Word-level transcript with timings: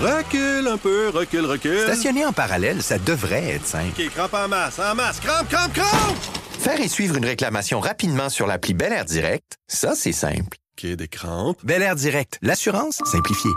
Recule 0.00 0.68
un 0.68 0.78
peu, 0.78 1.08
recule, 1.08 1.44
recule. 1.44 1.80
Stationner 1.80 2.24
en 2.24 2.32
parallèle, 2.32 2.82
ça 2.82 2.98
devrait 2.98 3.54
être 3.54 3.66
simple. 3.66 4.00
OK, 4.00 4.08
crampe 4.10 4.34
en 4.34 4.46
masse, 4.46 4.78
en 4.78 4.94
masse, 4.94 5.18
crampe, 5.18 5.48
crampe, 5.48 5.72
crampe! 5.72 6.16
Faire 6.60 6.80
et 6.80 6.86
suivre 6.86 7.16
une 7.16 7.24
réclamation 7.24 7.80
rapidement 7.80 8.28
sur 8.28 8.46
l'appli 8.46 8.74
Bel 8.74 8.92
Air 8.92 9.04
Direct, 9.04 9.56
ça, 9.66 9.94
c'est 9.96 10.12
simple. 10.12 10.56
OK, 10.78 10.86
des 10.86 11.08
crampes. 11.08 11.58
Bel 11.64 11.82
Air 11.82 11.96
Direct, 11.96 12.38
l'assurance 12.42 13.00
simplifiée. 13.10 13.50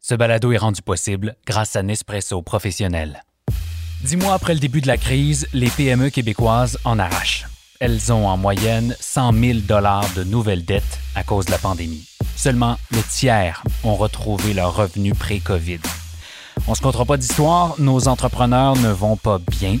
Ce 0.00 0.14
balado 0.14 0.52
est 0.52 0.56
rendu 0.56 0.80
possible 0.80 1.36
grâce 1.46 1.76
à 1.76 1.82
Nespresso 1.82 2.40
Professionnel. 2.40 3.22
Dix 4.02 4.16
mois 4.16 4.32
après 4.32 4.54
le 4.54 4.60
début 4.60 4.80
de 4.80 4.86
la 4.86 4.96
crise, 4.96 5.46
les 5.52 5.68
PME 5.68 6.08
québécoises 6.08 6.78
en 6.86 6.98
arrachent. 6.98 7.44
Elles 7.82 8.12
ont 8.12 8.28
en 8.28 8.36
moyenne 8.36 8.94
100 9.00 9.32
000 9.32 9.58
de 9.60 10.24
nouvelles 10.24 10.66
dettes 10.66 10.98
à 11.14 11.22
cause 11.22 11.46
de 11.46 11.50
la 11.50 11.56
pandémie. 11.56 12.06
Seulement 12.36 12.76
le 12.90 13.02
tiers 13.02 13.62
ont 13.84 13.94
retrouvé 13.94 14.52
leur 14.52 14.74
revenu 14.74 15.14
pré-COVID. 15.14 15.80
On 16.68 16.74
se 16.74 16.82
comptera 16.82 17.06
pas 17.06 17.16
d'histoire, 17.16 17.76
nos 17.78 18.06
entrepreneurs 18.06 18.76
ne 18.76 18.90
vont 18.90 19.16
pas 19.16 19.38
bien. 19.38 19.78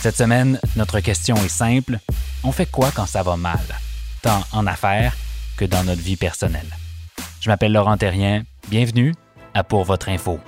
Cette 0.00 0.16
semaine, 0.16 0.60
notre 0.76 1.00
question 1.00 1.34
est 1.38 1.48
simple. 1.48 1.98
On 2.44 2.52
fait 2.52 2.70
quoi 2.70 2.92
quand 2.94 3.06
ça 3.06 3.24
va 3.24 3.36
mal, 3.36 3.58
tant 4.22 4.44
en 4.52 4.68
affaires 4.68 5.16
que 5.56 5.64
dans 5.64 5.82
notre 5.82 6.02
vie 6.02 6.16
personnelle? 6.16 6.76
Je 7.40 7.50
m'appelle 7.50 7.72
Laurent 7.72 7.96
Terrien. 7.96 8.44
Bienvenue 8.68 9.12
à 9.54 9.64
Pour 9.64 9.82
votre 9.82 10.08
info. 10.08 10.38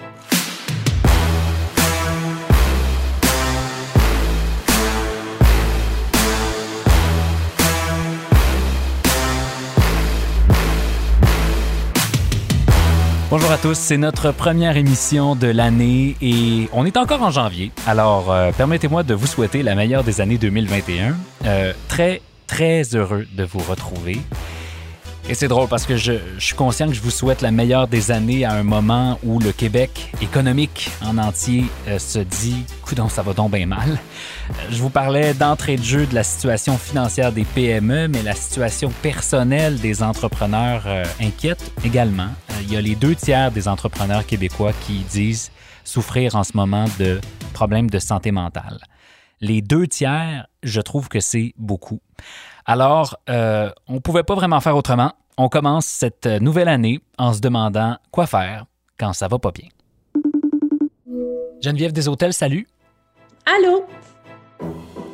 Bonjour 13.32 13.50
à 13.50 13.56
tous, 13.56 13.78
c'est 13.78 13.96
notre 13.96 14.30
première 14.30 14.76
émission 14.76 15.34
de 15.34 15.46
l'année 15.46 16.16
et 16.20 16.68
on 16.74 16.84
est 16.84 16.98
encore 16.98 17.22
en 17.22 17.30
janvier. 17.30 17.72
Alors, 17.86 18.30
euh, 18.30 18.52
permettez-moi 18.54 19.04
de 19.04 19.14
vous 19.14 19.26
souhaiter 19.26 19.62
la 19.62 19.74
meilleure 19.74 20.04
des 20.04 20.20
années 20.20 20.36
2021. 20.36 21.16
Euh, 21.46 21.72
très, 21.88 22.20
très 22.46 22.82
heureux 22.94 23.26
de 23.32 23.44
vous 23.44 23.60
retrouver. 23.60 24.18
Et 25.30 25.32
c'est 25.32 25.48
drôle 25.48 25.66
parce 25.66 25.86
que 25.86 25.96
je, 25.96 26.12
suis 26.36 26.54
conscient 26.54 26.88
que 26.88 26.92
je 26.92 27.00
vous 27.00 27.10
souhaite 27.10 27.40
la 27.40 27.52
meilleure 27.52 27.88
des 27.88 28.10
années 28.10 28.44
à 28.44 28.52
un 28.52 28.64
moment 28.64 29.18
où 29.24 29.38
le 29.38 29.52
Québec 29.52 30.12
économique 30.20 30.90
en 31.02 31.16
entier 31.16 31.64
euh, 31.88 31.98
se 31.98 32.18
dit 32.18 32.66
Coudon, 32.82 33.08
ça 33.08 33.22
va 33.22 33.32
donc 33.32 33.52
bien 33.52 33.64
mal. 33.64 33.98
Je 34.68 34.76
vous 34.76 34.90
parlais 34.90 35.32
d'entrée 35.32 35.76
de 35.76 35.82
jeu 35.82 36.04
de 36.04 36.14
la 36.14 36.22
situation 36.22 36.76
financière 36.76 37.32
des 37.32 37.44
PME, 37.44 38.08
mais 38.08 38.22
la 38.22 38.34
situation 38.34 38.92
personnelle 39.00 39.80
des 39.80 40.02
entrepreneurs 40.02 40.82
inquiète 41.18 41.72
également. 41.82 42.28
Il 42.62 42.72
y 42.72 42.76
a 42.76 42.80
les 42.80 42.94
deux 42.94 43.16
tiers 43.16 43.50
des 43.50 43.66
entrepreneurs 43.66 44.24
québécois 44.24 44.72
qui 44.86 45.00
disent 45.10 45.50
souffrir 45.82 46.36
en 46.36 46.44
ce 46.44 46.56
moment 46.56 46.84
de 47.00 47.20
problèmes 47.52 47.90
de 47.90 47.98
santé 47.98 48.30
mentale. 48.30 48.78
Les 49.40 49.62
deux 49.62 49.88
tiers, 49.88 50.46
je 50.62 50.80
trouve 50.80 51.08
que 51.08 51.18
c'est 51.18 51.54
beaucoup. 51.58 52.00
Alors, 52.64 53.16
euh, 53.28 53.70
on 53.88 53.94
ne 53.94 53.98
pouvait 53.98 54.22
pas 54.22 54.36
vraiment 54.36 54.60
faire 54.60 54.76
autrement. 54.76 55.12
On 55.36 55.48
commence 55.48 55.86
cette 55.86 56.26
nouvelle 56.26 56.68
année 56.68 57.00
en 57.18 57.32
se 57.32 57.40
demandant 57.40 57.96
quoi 58.12 58.26
faire 58.26 58.66
quand 58.96 59.12
ça 59.12 59.26
va 59.26 59.40
pas 59.40 59.50
bien. 59.50 59.68
Geneviève 61.60 61.92
des 61.92 62.06
Hôtels, 62.06 62.32
salut. 62.32 62.68
Allô? 63.44 63.86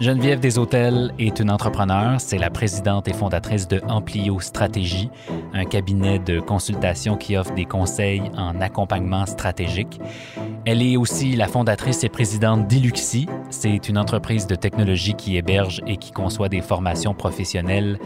Geneviève 0.00 0.38
des 0.38 0.60
Hôtels 0.60 1.12
est 1.18 1.40
une 1.40 1.50
entrepreneure. 1.50 2.20
C'est 2.20 2.38
la 2.38 2.50
présidente 2.50 3.08
et 3.08 3.12
fondatrice 3.12 3.66
de 3.66 3.82
Amplio 3.88 4.38
Stratégie, 4.38 5.10
un 5.52 5.64
cabinet 5.64 6.20
de 6.20 6.38
consultation 6.38 7.16
qui 7.16 7.36
offre 7.36 7.52
des 7.54 7.64
conseils 7.64 8.22
en 8.36 8.60
accompagnement 8.60 9.26
stratégique. 9.26 10.00
Elle 10.64 10.82
est 10.82 10.96
aussi 10.96 11.34
la 11.34 11.48
fondatrice 11.48 12.04
et 12.04 12.08
présidente 12.08 12.68
d'Iluxi. 12.68 13.26
C'est 13.50 13.88
une 13.88 13.98
entreprise 13.98 14.46
de 14.46 14.54
technologie 14.54 15.14
qui 15.14 15.36
héberge 15.36 15.82
et 15.88 15.96
qui 15.96 16.12
conçoit 16.12 16.48
des 16.48 16.60
formations 16.60 17.12
professionnelles 17.12 17.98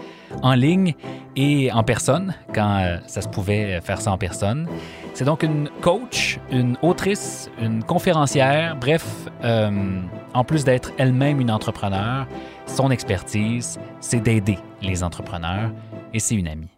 en 0.42 0.54
ligne 0.54 0.94
et 1.36 1.70
en 1.72 1.82
personne, 1.82 2.34
quand 2.54 2.78
euh, 2.80 2.98
ça 3.06 3.20
se 3.20 3.28
pouvait 3.28 3.80
faire 3.82 4.00
ça 4.00 4.12
en 4.12 4.18
personne. 4.18 4.66
C'est 5.12 5.24
donc 5.24 5.42
une 5.42 5.68
coach, 5.82 6.38
une 6.50 6.78
autrice, 6.80 7.50
une 7.60 7.84
conférencière, 7.84 8.76
bref, 8.76 9.04
euh, 9.44 10.00
en 10.34 10.44
plus 10.44 10.64
d'être 10.64 10.92
elle-même 10.98 11.40
une 11.40 11.50
entrepreneur, 11.50 12.26
son 12.66 12.90
expertise, 12.90 13.78
c'est 14.00 14.20
d'aider 14.20 14.58
les 14.80 15.02
entrepreneurs 15.02 15.72
et 16.12 16.18
c'est 16.18 16.34
une 16.34 16.48
amie. 16.48 16.70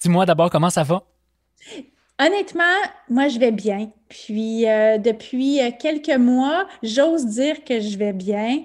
Dis-moi 0.00 0.26
d'abord 0.26 0.50
comment 0.50 0.70
ça 0.70 0.82
va? 0.82 1.02
Honnêtement, 2.18 2.62
moi, 3.10 3.28
je 3.28 3.38
vais 3.38 3.52
bien. 3.52 3.90
Puis, 4.08 4.66
euh, 4.66 4.96
depuis 4.96 5.60
quelques 5.78 6.16
mois, 6.16 6.66
j'ose 6.82 7.26
dire 7.26 7.62
que 7.62 7.78
je 7.78 7.98
vais 7.98 8.14
bien, 8.14 8.62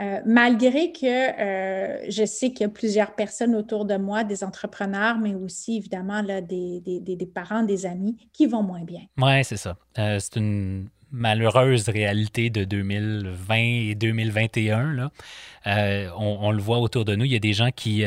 euh, 0.00 0.20
malgré 0.24 0.92
que 0.92 1.06
euh, 1.06 2.08
je 2.08 2.24
sais 2.24 2.50
qu'il 2.50 2.60
y 2.60 2.64
a 2.64 2.68
plusieurs 2.68 3.16
personnes 3.16 3.56
autour 3.56 3.86
de 3.86 3.96
moi, 3.96 4.22
des 4.22 4.44
entrepreneurs, 4.44 5.18
mais 5.18 5.34
aussi, 5.34 5.78
évidemment, 5.78 6.22
là, 6.22 6.40
des, 6.40 6.80
des, 6.80 7.00
des 7.00 7.26
parents, 7.26 7.64
des 7.64 7.86
amis 7.86 8.16
qui 8.32 8.46
vont 8.46 8.62
moins 8.62 8.84
bien. 8.84 9.02
Oui, 9.18 9.42
c'est 9.42 9.56
ça. 9.56 9.76
Euh, 9.98 10.18
c'est 10.20 10.36
une 10.36 10.88
malheureuse 11.12 11.88
réalité 11.88 12.50
de 12.50 12.64
2020 12.64 13.54
et 13.56 13.94
2021. 13.94 14.92
Là. 14.92 15.10
Euh, 15.66 16.08
on, 16.16 16.50
le 16.50 16.60
voit 16.60 16.78
autour 16.78 17.04
de 17.04 17.14
nous. 17.14 17.24
Il 17.24 17.32
y 17.32 17.36
a 17.36 17.40
des 17.40 17.52
gens 17.52 17.70
qui 17.70 18.04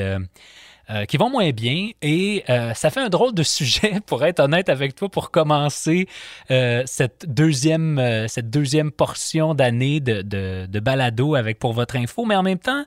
euh, 0.92 1.06
qui 1.06 1.18
vont 1.18 1.32
moins 1.32 1.50
bien. 1.50 1.90
Et 2.04 2.44
euh, 2.50 2.76
ça 2.76 2.92
fait 2.92 3.00
un 3.00 3.10
drôle 3.10 3.34
de 3.34 3.42
sujet, 3.42 4.00
pour 4.06 4.24
être 4.24 4.40
honnête 4.40 4.70
avec 4.70 4.94
toi, 4.96 5.10
pour 5.10 5.32
commencer 5.32 6.08
euh, 6.52 6.84
cette, 6.86 7.26
deuxième, 7.28 7.98
euh, 7.98 8.28
cette 8.28 8.52
deuxième 8.52 8.92
portion 8.92 9.56
d'année 9.56 10.00
de, 10.00 10.80
balado 10.80 11.34
avec 11.34 11.58
Pour 11.58 11.74
votre 11.74 11.96
info. 11.96 12.26
Mais 12.26 12.36
en 12.36 12.44
même 12.44 12.60
temps, 12.60 12.86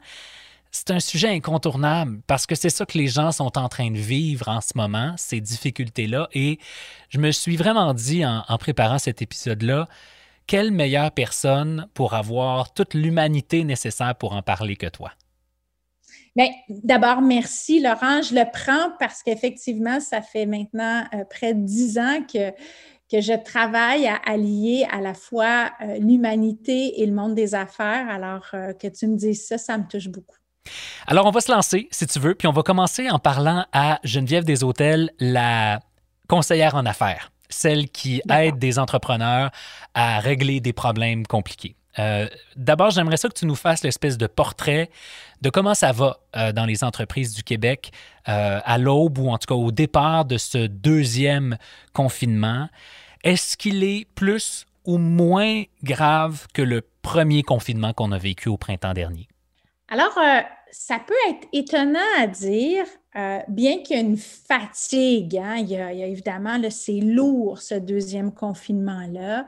c'est 0.78 0.92
un 0.92 1.00
sujet 1.00 1.28
incontournable 1.28 2.20
parce 2.28 2.46
que 2.46 2.54
c'est 2.54 2.70
ça 2.70 2.86
que 2.86 2.96
les 2.96 3.08
gens 3.08 3.32
sont 3.32 3.58
en 3.58 3.68
train 3.68 3.90
de 3.90 3.98
vivre 3.98 4.48
en 4.48 4.60
ce 4.60 4.72
moment, 4.76 5.12
ces 5.16 5.40
difficultés-là. 5.40 6.28
Et 6.32 6.60
je 7.08 7.18
me 7.18 7.32
suis 7.32 7.56
vraiment 7.56 7.94
dit 7.94 8.24
en, 8.24 8.58
préparant 8.58 8.98
cet 8.98 9.20
épisode-là, 9.20 9.88
quelle 10.46 10.70
meilleure 10.70 11.10
personne 11.10 11.88
pour 11.94 12.14
avoir 12.14 12.72
toute 12.72 12.94
l'humanité 12.94 13.64
nécessaire 13.64 14.14
pour 14.14 14.34
en 14.34 14.42
parler 14.42 14.76
que 14.76 14.86
toi? 14.86 15.10
Bien, 16.36 16.46
d'abord, 16.68 17.22
merci, 17.22 17.80
Laurent. 17.80 18.22
Je 18.22 18.34
le 18.36 18.44
prends 18.52 18.92
parce 19.00 19.24
qu'effectivement, 19.24 19.98
ça 19.98 20.22
fait 20.22 20.46
maintenant 20.46 21.04
euh, 21.12 21.24
près 21.28 21.54
de 21.54 21.60
dix 21.60 21.98
ans 21.98 22.22
que, 22.32 22.50
que 23.10 23.20
je 23.20 23.32
travaille 23.42 24.06
à 24.06 24.20
allier 24.24 24.86
à 24.92 25.00
la 25.00 25.14
fois 25.14 25.72
euh, 25.80 25.98
l'humanité 25.98 27.02
et 27.02 27.06
le 27.06 27.12
monde 27.12 27.34
des 27.34 27.56
affaires. 27.56 28.08
Alors, 28.08 28.46
euh, 28.54 28.72
que 28.74 28.86
tu 28.86 29.08
me 29.08 29.16
dises 29.16 29.44
ça, 29.44 29.58
ça 29.58 29.76
me 29.76 29.88
touche 29.88 30.08
beaucoup. 30.08 30.37
Alors, 31.06 31.26
on 31.26 31.30
va 31.30 31.40
se 31.40 31.50
lancer, 31.50 31.88
si 31.90 32.06
tu 32.06 32.18
veux, 32.18 32.34
puis 32.34 32.48
on 32.48 32.52
va 32.52 32.62
commencer 32.62 33.10
en 33.10 33.18
parlant 33.18 33.66
à 33.72 33.98
Geneviève 34.04 34.44
des 34.44 34.64
Hôtels, 34.64 35.10
la 35.18 35.80
conseillère 36.28 36.74
en 36.74 36.86
affaires, 36.86 37.32
celle 37.48 37.88
qui 37.88 38.22
aide 38.30 38.58
des 38.58 38.78
entrepreneurs 38.78 39.50
à 39.94 40.20
régler 40.20 40.60
des 40.60 40.72
problèmes 40.72 41.26
compliqués. 41.26 41.74
Euh, 41.98 42.28
D'abord, 42.56 42.90
j'aimerais 42.90 43.16
ça 43.16 43.28
que 43.28 43.34
tu 43.34 43.46
nous 43.46 43.54
fasses 43.54 43.82
l'espèce 43.82 44.18
de 44.18 44.26
portrait 44.26 44.90
de 45.40 45.50
comment 45.50 45.74
ça 45.74 45.92
va 45.92 46.18
euh, 46.36 46.52
dans 46.52 46.64
les 46.64 46.84
entreprises 46.84 47.34
du 47.34 47.42
Québec 47.42 47.90
euh, 48.28 48.60
à 48.64 48.78
l'aube 48.78 49.18
ou 49.18 49.30
en 49.30 49.38
tout 49.38 49.46
cas 49.46 49.54
au 49.54 49.70
départ 49.70 50.24
de 50.24 50.36
ce 50.36 50.66
deuxième 50.66 51.56
confinement. 51.92 52.68
Est-ce 53.24 53.56
qu'il 53.56 53.82
est 53.82 54.06
plus 54.14 54.66
ou 54.84 54.98
moins 54.98 55.64
grave 55.82 56.46
que 56.54 56.62
le 56.62 56.82
premier 57.02 57.42
confinement 57.42 57.92
qu'on 57.92 58.12
a 58.12 58.18
vécu 58.18 58.48
au 58.48 58.56
printemps 58.56 58.94
dernier? 58.94 59.28
Alors, 59.88 60.12
ça 60.70 60.98
peut 60.98 61.14
être 61.28 61.48
étonnant 61.52 61.98
à 62.18 62.26
dire, 62.26 62.84
euh, 63.16 63.38
bien 63.48 63.78
qu'il 63.82 63.96
y 63.96 63.98
ait 63.98 64.02
une 64.02 64.16
fatigue, 64.16 65.36
hein, 65.36 65.56
il, 65.56 65.70
y 65.70 65.76
a, 65.76 65.92
évidemment, 65.92 66.58
c'est 66.70 67.00
lourd 67.00 67.60
ce 67.60 67.74
deuxième 67.74 68.32
confinement-là, 68.32 69.46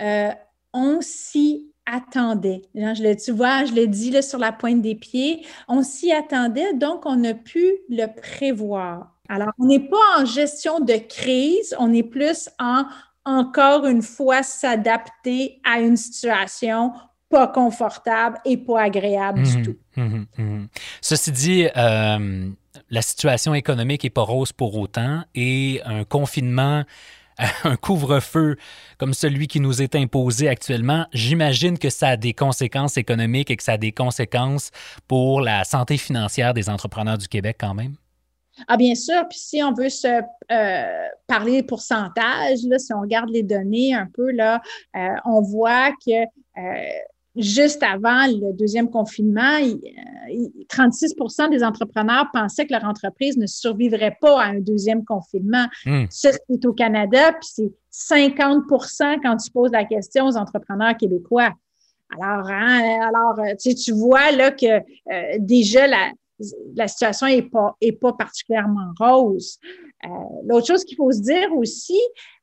euh, 0.00 0.30
on 0.72 1.00
s'y 1.00 1.72
attendait. 1.86 2.62
Je 2.74 3.02
le, 3.02 3.16
tu 3.16 3.32
vois, 3.32 3.64
je 3.64 3.72
l'ai 3.72 3.86
dit 3.86 4.10
là, 4.10 4.22
sur 4.22 4.38
la 4.38 4.52
pointe 4.52 4.82
des 4.82 4.94
pieds, 4.94 5.46
on 5.68 5.82
s'y 5.82 6.12
attendait, 6.12 6.74
donc 6.74 7.06
on 7.06 7.24
a 7.24 7.34
pu 7.34 7.78
le 7.88 8.06
prévoir. 8.06 9.16
Alors, 9.28 9.50
on 9.58 9.66
n'est 9.66 9.88
pas 9.88 10.18
en 10.18 10.24
gestion 10.24 10.80
de 10.80 10.94
crise, 10.94 11.74
on 11.78 11.92
est 11.92 12.02
plus 12.02 12.48
en, 12.58 12.84
encore 13.24 13.86
une 13.86 14.02
fois, 14.02 14.42
s'adapter 14.42 15.60
à 15.64 15.80
une 15.80 15.96
situation 15.96 16.92
pas 17.30 17.46
confortable 17.46 18.38
et 18.44 18.56
pas 18.58 18.82
agréable 18.82 19.40
Mhm, 19.40 19.44
du 19.44 19.62
tout. 19.62 19.76
mhm, 19.96 20.26
mhm. 20.36 20.68
Ceci 21.00 21.32
dit, 21.32 21.66
euh, 21.76 22.50
la 22.90 23.02
situation 23.02 23.54
économique 23.54 24.04
n'est 24.04 24.10
pas 24.10 24.22
rose 24.22 24.52
pour 24.52 24.76
autant 24.76 25.22
et 25.34 25.80
un 25.84 26.04
confinement, 26.04 26.84
un 27.64 27.76
couvre-feu 27.76 28.56
comme 28.98 29.14
celui 29.14 29.46
qui 29.46 29.60
nous 29.60 29.80
est 29.80 29.94
imposé 29.94 30.48
actuellement, 30.48 31.06
j'imagine 31.12 31.78
que 31.78 31.88
ça 31.88 32.08
a 32.08 32.16
des 32.16 32.34
conséquences 32.34 32.96
économiques 32.98 33.50
et 33.50 33.56
que 33.56 33.62
ça 33.62 33.72
a 33.72 33.78
des 33.78 33.92
conséquences 33.92 34.70
pour 35.08 35.40
la 35.40 35.64
santé 35.64 35.96
financière 35.96 36.52
des 36.52 36.68
entrepreneurs 36.68 37.16
du 37.16 37.28
Québec 37.28 37.56
quand 37.58 37.74
même. 37.74 37.94
Ah, 38.68 38.76
bien 38.76 38.94
sûr. 38.94 39.26
Puis 39.30 39.38
si 39.38 39.62
on 39.62 39.72
veut 39.72 39.88
se 39.88 40.20
euh, 40.52 41.08
parler 41.26 41.62
pourcentage, 41.62 42.58
là, 42.68 42.78
si 42.78 42.92
on 42.92 43.00
regarde 43.00 43.30
les 43.30 43.42
données 43.42 43.94
un 43.94 44.06
peu, 44.12 44.32
là, 44.32 44.60
euh, 44.96 45.14
on 45.24 45.40
voit 45.40 45.92
que 46.04 46.24
euh, 46.58 46.90
juste 47.40 47.82
avant 47.82 48.26
le 48.26 48.52
deuxième 48.52 48.90
confinement, 48.90 49.58
36% 50.68 51.50
des 51.50 51.64
entrepreneurs 51.64 52.26
pensaient 52.32 52.66
que 52.66 52.72
leur 52.72 52.84
entreprise 52.84 53.36
ne 53.36 53.46
survivrait 53.46 54.16
pas 54.20 54.40
à 54.42 54.46
un 54.46 54.60
deuxième 54.60 55.04
confinement. 55.04 55.66
Hmm. 55.84 56.04
Ça, 56.10 56.30
c'est 56.32 56.64
au 56.66 56.72
Canada, 56.72 57.32
puis 57.32 57.48
c'est 57.52 57.72
50 57.90 58.64
quand 59.22 59.36
tu 59.36 59.50
poses 59.50 59.72
la 59.72 59.84
question 59.84 60.26
aux 60.26 60.36
entrepreneurs 60.36 60.96
québécois. 60.96 61.52
Alors, 62.18 62.48
hein, 62.48 63.00
alors 63.08 63.36
tu 63.58 63.92
vois 63.92 64.32
là 64.32 64.50
que 64.50 65.38
déjà 65.38 65.86
la, 65.86 66.10
la 66.74 66.88
situation 66.88 67.26
n'est 67.26 67.42
pas, 67.42 67.76
est 67.80 67.92
pas 67.92 68.12
particulièrement 68.12 68.92
rose. 68.98 69.58
Euh, 70.06 70.08
l'autre 70.46 70.66
chose 70.66 70.84
qu'il 70.84 70.96
faut 70.96 71.12
se 71.12 71.20
dire 71.20 71.52
aussi, 71.54 72.00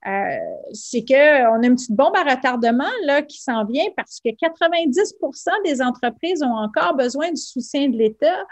euh, 0.08 0.38
c'est 0.74 1.04
qu'on 1.04 1.16
a 1.16 1.66
une 1.66 1.76
petite 1.76 1.96
bombe 1.96 2.16
à 2.16 2.24
retardement 2.24 2.92
là, 3.06 3.24
qui 3.24 3.42
s'en 3.42 3.66
vient 3.66 3.86
parce 3.96 4.20
que 4.24 4.30
90% 4.30 5.64
des 5.66 5.82
entreprises 5.82 6.44
ont 6.44 6.56
encore 6.56 6.96
besoin 6.96 7.32
du 7.32 7.42
soutien 7.42 7.90
de 7.90 7.98
l'État, 7.98 8.46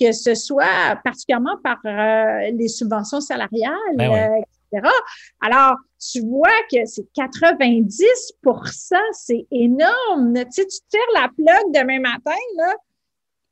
que 0.00 0.12
ce 0.12 0.34
soit 0.34 0.96
particulièrement 1.02 1.56
par 1.62 1.78
euh, 1.84 2.50
les 2.52 2.68
subventions 2.68 3.20
salariales, 3.20 3.74
ben 3.96 4.44
etc. 4.72 4.88
Alors, 5.40 5.76
tu 5.98 6.20
vois 6.20 6.48
que 6.70 6.84
c'est 6.86 7.06
90% 7.16 8.96
c'est 9.12 9.46
énorme. 9.50 10.34
Tu 10.34 10.44
sais, 10.50 10.66
tu 10.66 10.78
tires 10.88 11.00
la 11.14 11.28
plug 11.28 11.72
demain 11.74 12.00
matin, 12.00 12.38
là, 12.56 12.74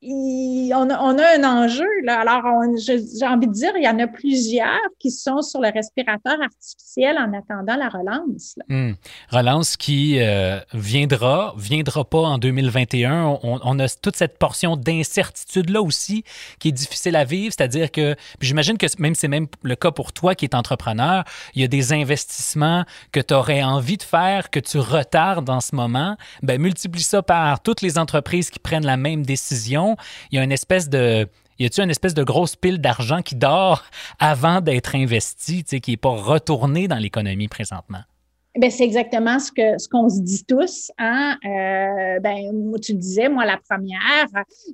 on, 0.03 0.91
a, 0.91 1.37
un 1.37 1.45
enjeu. 1.45 1.85
Là. 2.05 2.21
Alors, 2.21 2.43
j'ai 2.87 3.27
envie 3.27 3.47
de 3.47 3.53
dire, 3.53 3.73
il 3.77 3.85
y 3.85 3.89
en 3.89 3.99
a 3.99 4.07
plusieurs 4.07 4.79
qui 4.99 5.11
sont 5.11 5.43
sur 5.43 5.61
le 5.61 5.71
respirateur 5.71 6.41
artificiel 6.41 7.19
en 7.19 7.33
attendant 7.35 7.77
la 7.77 7.89
relance. 7.89 8.55
Hmm. 8.69 8.93
Relance 9.31 9.77
qui 9.77 10.19
euh, 10.21 10.59
viendra, 10.73 11.55
viendra 11.59 12.05
pas 12.05 12.21
en 12.21 12.39
2021. 12.39 13.39
On, 13.43 13.79
a 13.79 13.89
toute 13.89 14.17
cette 14.17 14.39
portion 14.39 14.77
d'incertitude-là 14.77 15.83
aussi 15.83 16.25
qui 16.59 16.69
est 16.69 16.73
difficile 16.73 17.17
à 17.17 17.25
vivre. 17.25 17.53
C'est-à-dire 17.57 17.91
que, 17.91 18.17
j'imagine 18.41 18.79
que 18.79 18.87
même 18.99 19.15
c'est 19.15 19.29
même 19.29 19.49
le 19.63 19.77
cas 19.77 19.91
pour 19.91 20.13
toi 20.13 20.35
qui 20.35 20.47
es 20.47 20.55
entrepreneur, 20.55 21.25
il 21.55 21.61
y 21.61 21.65
a 21.65 21.69
des 21.69 21.93
investissements 21.93 22.85
que 23.13 23.21
tu 23.21 23.35
aurais 23.35 23.63
envie 23.63 23.99
de 23.99 24.03
faire, 24.03 24.51
que 24.51 24.61
tu 24.61 24.79
retardes 24.79 25.51
en 25.51 25.61
ce 25.61 25.75
moment. 25.75 26.17
Ben, 26.43 26.61
multiplie 26.61 27.03
ça 27.03 27.23
par 27.23 27.63
toutes 27.63 27.83
les 27.83 27.99
entreprises 27.99 28.51
qui 28.51 28.59
prennent 28.59 28.87
la 28.87 28.97
même 28.97 29.27
décision 29.27 29.90
il 30.31 30.37
y 30.37 30.39
a 30.39 30.45
une 30.45 30.53
espèce 30.53 30.89
de 30.89 31.27
y 31.59 31.67
a-t-il 31.67 31.85
une 31.85 31.91
espèce 31.91 32.15
de 32.15 32.25
grosse 32.25 32.57
pile 32.57 32.81
d'argent 32.81 33.21
qui 33.21 33.37
dort 33.37 33.85
avant 34.19 34.61
d'être 34.61 34.95
investi, 34.95 35.63
qui 35.65 35.91
n'est 35.91 35.97
pas 35.97 36.11
retourné 36.11 36.89
dans 36.89 36.97
l'économie 36.97 37.49
présentement? 37.49 38.01
Ben, 38.59 38.69
c'est 38.69 38.83
exactement 38.83 39.39
ce 39.39 39.53
que 39.53 39.79
ce 39.79 39.89
qu'on 39.89 40.09
se 40.09 40.21
dit 40.21 40.45
tous. 40.45 40.91
Hein? 40.99 41.37
Euh, 41.45 42.19
ben, 42.19 42.73
tu 42.83 42.93
le 42.93 42.99
disais, 42.99 43.29
moi, 43.29 43.45
la 43.45 43.59
première, 43.59 44.27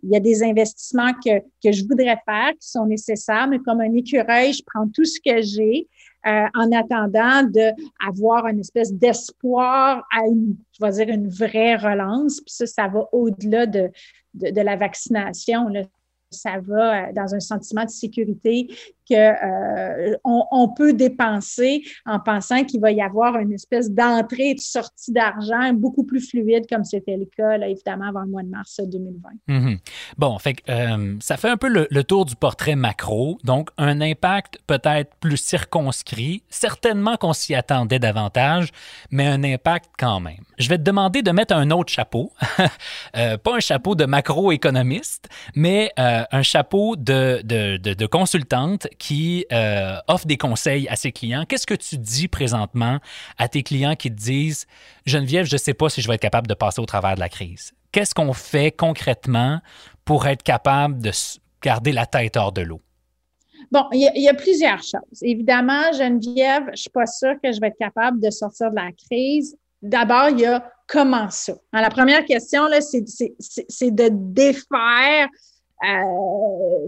il 0.03 0.11
y 0.11 0.17
a 0.17 0.21
des 0.21 0.43
investissements 0.43 1.13
que, 1.13 1.41
que 1.63 1.73
je 1.73 1.85
voudrais 1.87 2.17
faire 2.25 2.53
qui 2.59 2.69
sont 2.69 2.87
nécessaires, 2.87 3.47
mais 3.49 3.59
comme 3.59 3.83
un 3.83 3.93
écureuil, 3.93 4.55
je 4.55 4.63
prends 4.65 4.89
tout 4.89 5.05
ce 5.05 5.21
que 5.21 5.43
j'ai 5.43 5.89
euh, 6.27 6.47
en 6.55 6.73
attendant 6.73 7.43
d'avoir 7.45 8.47
une 8.47 8.61
espèce 8.61 8.95
d'espoir 8.95 10.05
à 10.11 10.27
une, 10.27 10.57
une 10.81 11.29
vraie 11.29 11.77
relance. 11.77 12.41
Puis 12.41 12.55
ça, 12.55 12.67
ça 12.67 12.89
va 12.89 13.07
au-delà 13.13 13.67
de, 13.67 13.91
de, 14.37 14.61
la 14.61 14.77
vaccination. 14.77 15.69
Là 15.69 15.83
ça 16.31 16.59
va 16.61 17.09
euh, 17.09 17.13
dans 17.13 17.35
un 17.35 17.41
sentiment 17.41 17.85
de 17.85 17.91
sécurité 17.91 18.69
qu'on 19.09 19.15
euh, 19.17 20.17
on 20.25 20.69
peut 20.69 20.93
dépenser 20.93 21.83
en 22.05 22.19
pensant 22.19 22.65
qu'il 22.65 22.81
va 22.81 22.91
y 22.91 23.01
avoir 23.01 23.39
une 23.39 23.53
espèce 23.53 23.91
d'entrée 23.91 24.51
et 24.51 24.55
de 24.55 24.61
sortie 24.61 25.13
d'argent 25.13 25.73
beaucoup 25.73 26.05
plus 26.05 26.29
fluide 26.29 26.67
comme 26.69 26.85
c'était 26.85 27.17
le 27.17 27.27
cas, 27.27 27.57
là, 27.59 27.69
évidemment, 27.69 28.09
avant 28.09 28.23
le 28.23 28.29
mois 28.29 28.43
de 28.43 28.49
mars 28.49 28.81
2020. 28.83 29.29
Mm-hmm. 29.49 29.79
Bon, 30.19 30.39
fait, 30.39 30.57
euh, 30.69 31.17
ça 31.21 31.37
fait 31.37 31.49
un 31.49 31.57
peu 31.57 31.69
le, 31.69 32.05
tour 32.05 32.25
du 32.25 32.37
portrait 32.37 32.77
macro, 32.77 33.39
donc 33.43 33.71
un 33.79 34.01
impact 34.01 34.59
peut-être 34.67 35.15
plus 35.17 35.37
circonscrit, 35.37 36.43
certainement 36.49 37.17
qu'on 37.17 37.33
s'y 37.33 37.55
attendait 37.55 37.99
davantage, 37.99 38.71
mais 39.11 39.27
un 39.27 39.43
impact 39.43 39.91
quand 39.99 40.21
même. 40.21 40.45
Je 40.59 40.69
vais 40.69 40.79
te 40.79 40.83
demander 40.83 41.23
de 41.23 41.31
mettre 41.31 41.55
un 41.55 41.71
autre 41.71 41.93
chapeau, 41.93 42.33
pas 43.13 43.55
un 43.55 43.61
chapeau 43.61 43.95
de 43.95 44.05
macroéconomiste, 44.05 45.29
mais 45.55 45.93
un 45.97 46.43
chapeau 46.43 46.97
de, 46.97 47.41
de, 47.43 47.77
de, 47.77 48.07
consultante 48.07 48.87
qui 48.99 49.47
euh, 49.53 49.97
offre 50.09 50.27
des 50.27 50.37
conseils 50.37 50.89
à 50.89 50.97
ses 50.97 51.13
clients. 51.13 51.45
Qu'est-ce 51.47 51.67
que 51.67 51.75
tu 51.75 51.99
dis 51.99 52.29
présentement 52.29 52.99
à 53.39 53.49
tes 53.49 53.63
clients 53.63 53.95
qui 53.95 54.11
te 54.11 54.17
disent 54.17 54.67
Geneviève, 55.05 55.47
je 55.47 55.55
ne 55.55 55.59
sais 55.59 55.75
pas 55.75 55.89
si 55.89 56.03
je 56.03 56.09
vais 56.09 56.15
être 56.15 56.21
capable 56.21 56.47
de 56.47 56.55
passer 56.55 56.81
au 56.81 56.87
travers 56.87 57.15
de 57.15 57.21
la 57.21 57.29
crise? 57.29 57.73
Qu'est-ce 57.93 58.15
qu'on 58.15 58.33
fait 58.33 58.73
concrètement 58.73 59.61
pour 60.05 60.27
être 60.27 60.43
capable 60.43 61.01
de 61.01 61.11
garder 61.63 61.93
la 61.93 62.07
tête 62.07 62.37
hors 62.37 62.53
de 62.53 62.63
l'eau? 62.63 62.81
Bon, 63.73 63.85
il 63.93 64.11
y, 64.15 64.29
a, 64.29 64.35
plusieurs 64.35 64.83
choses. 64.83 65.23
Évidemment, 65.23 65.93
Geneviève, 65.93 66.65
je 66.67 66.71
ne 66.71 66.77
suis 66.77 66.91
pas 66.91 67.07
sûre 67.07 67.35
que 67.43 67.51
je 67.51 67.61
vais 67.61 67.69
être 67.69 67.79
capable 67.79 68.21
de 68.21 68.31
sortir 68.31 68.71
de 68.71 68.77
la 68.77 68.91
crise. 68.93 69.57
D'abord, 69.83 70.29
il 70.31 70.41
y 70.41 70.47
a 70.47 70.71
comment 70.87 71.29
ça? 71.31 71.55
la 71.73 71.91
première 71.91 72.25
question, 72.25 72.69
c'est 72.81 73.91
de 73.91 74.09
défaire 74.13 75.29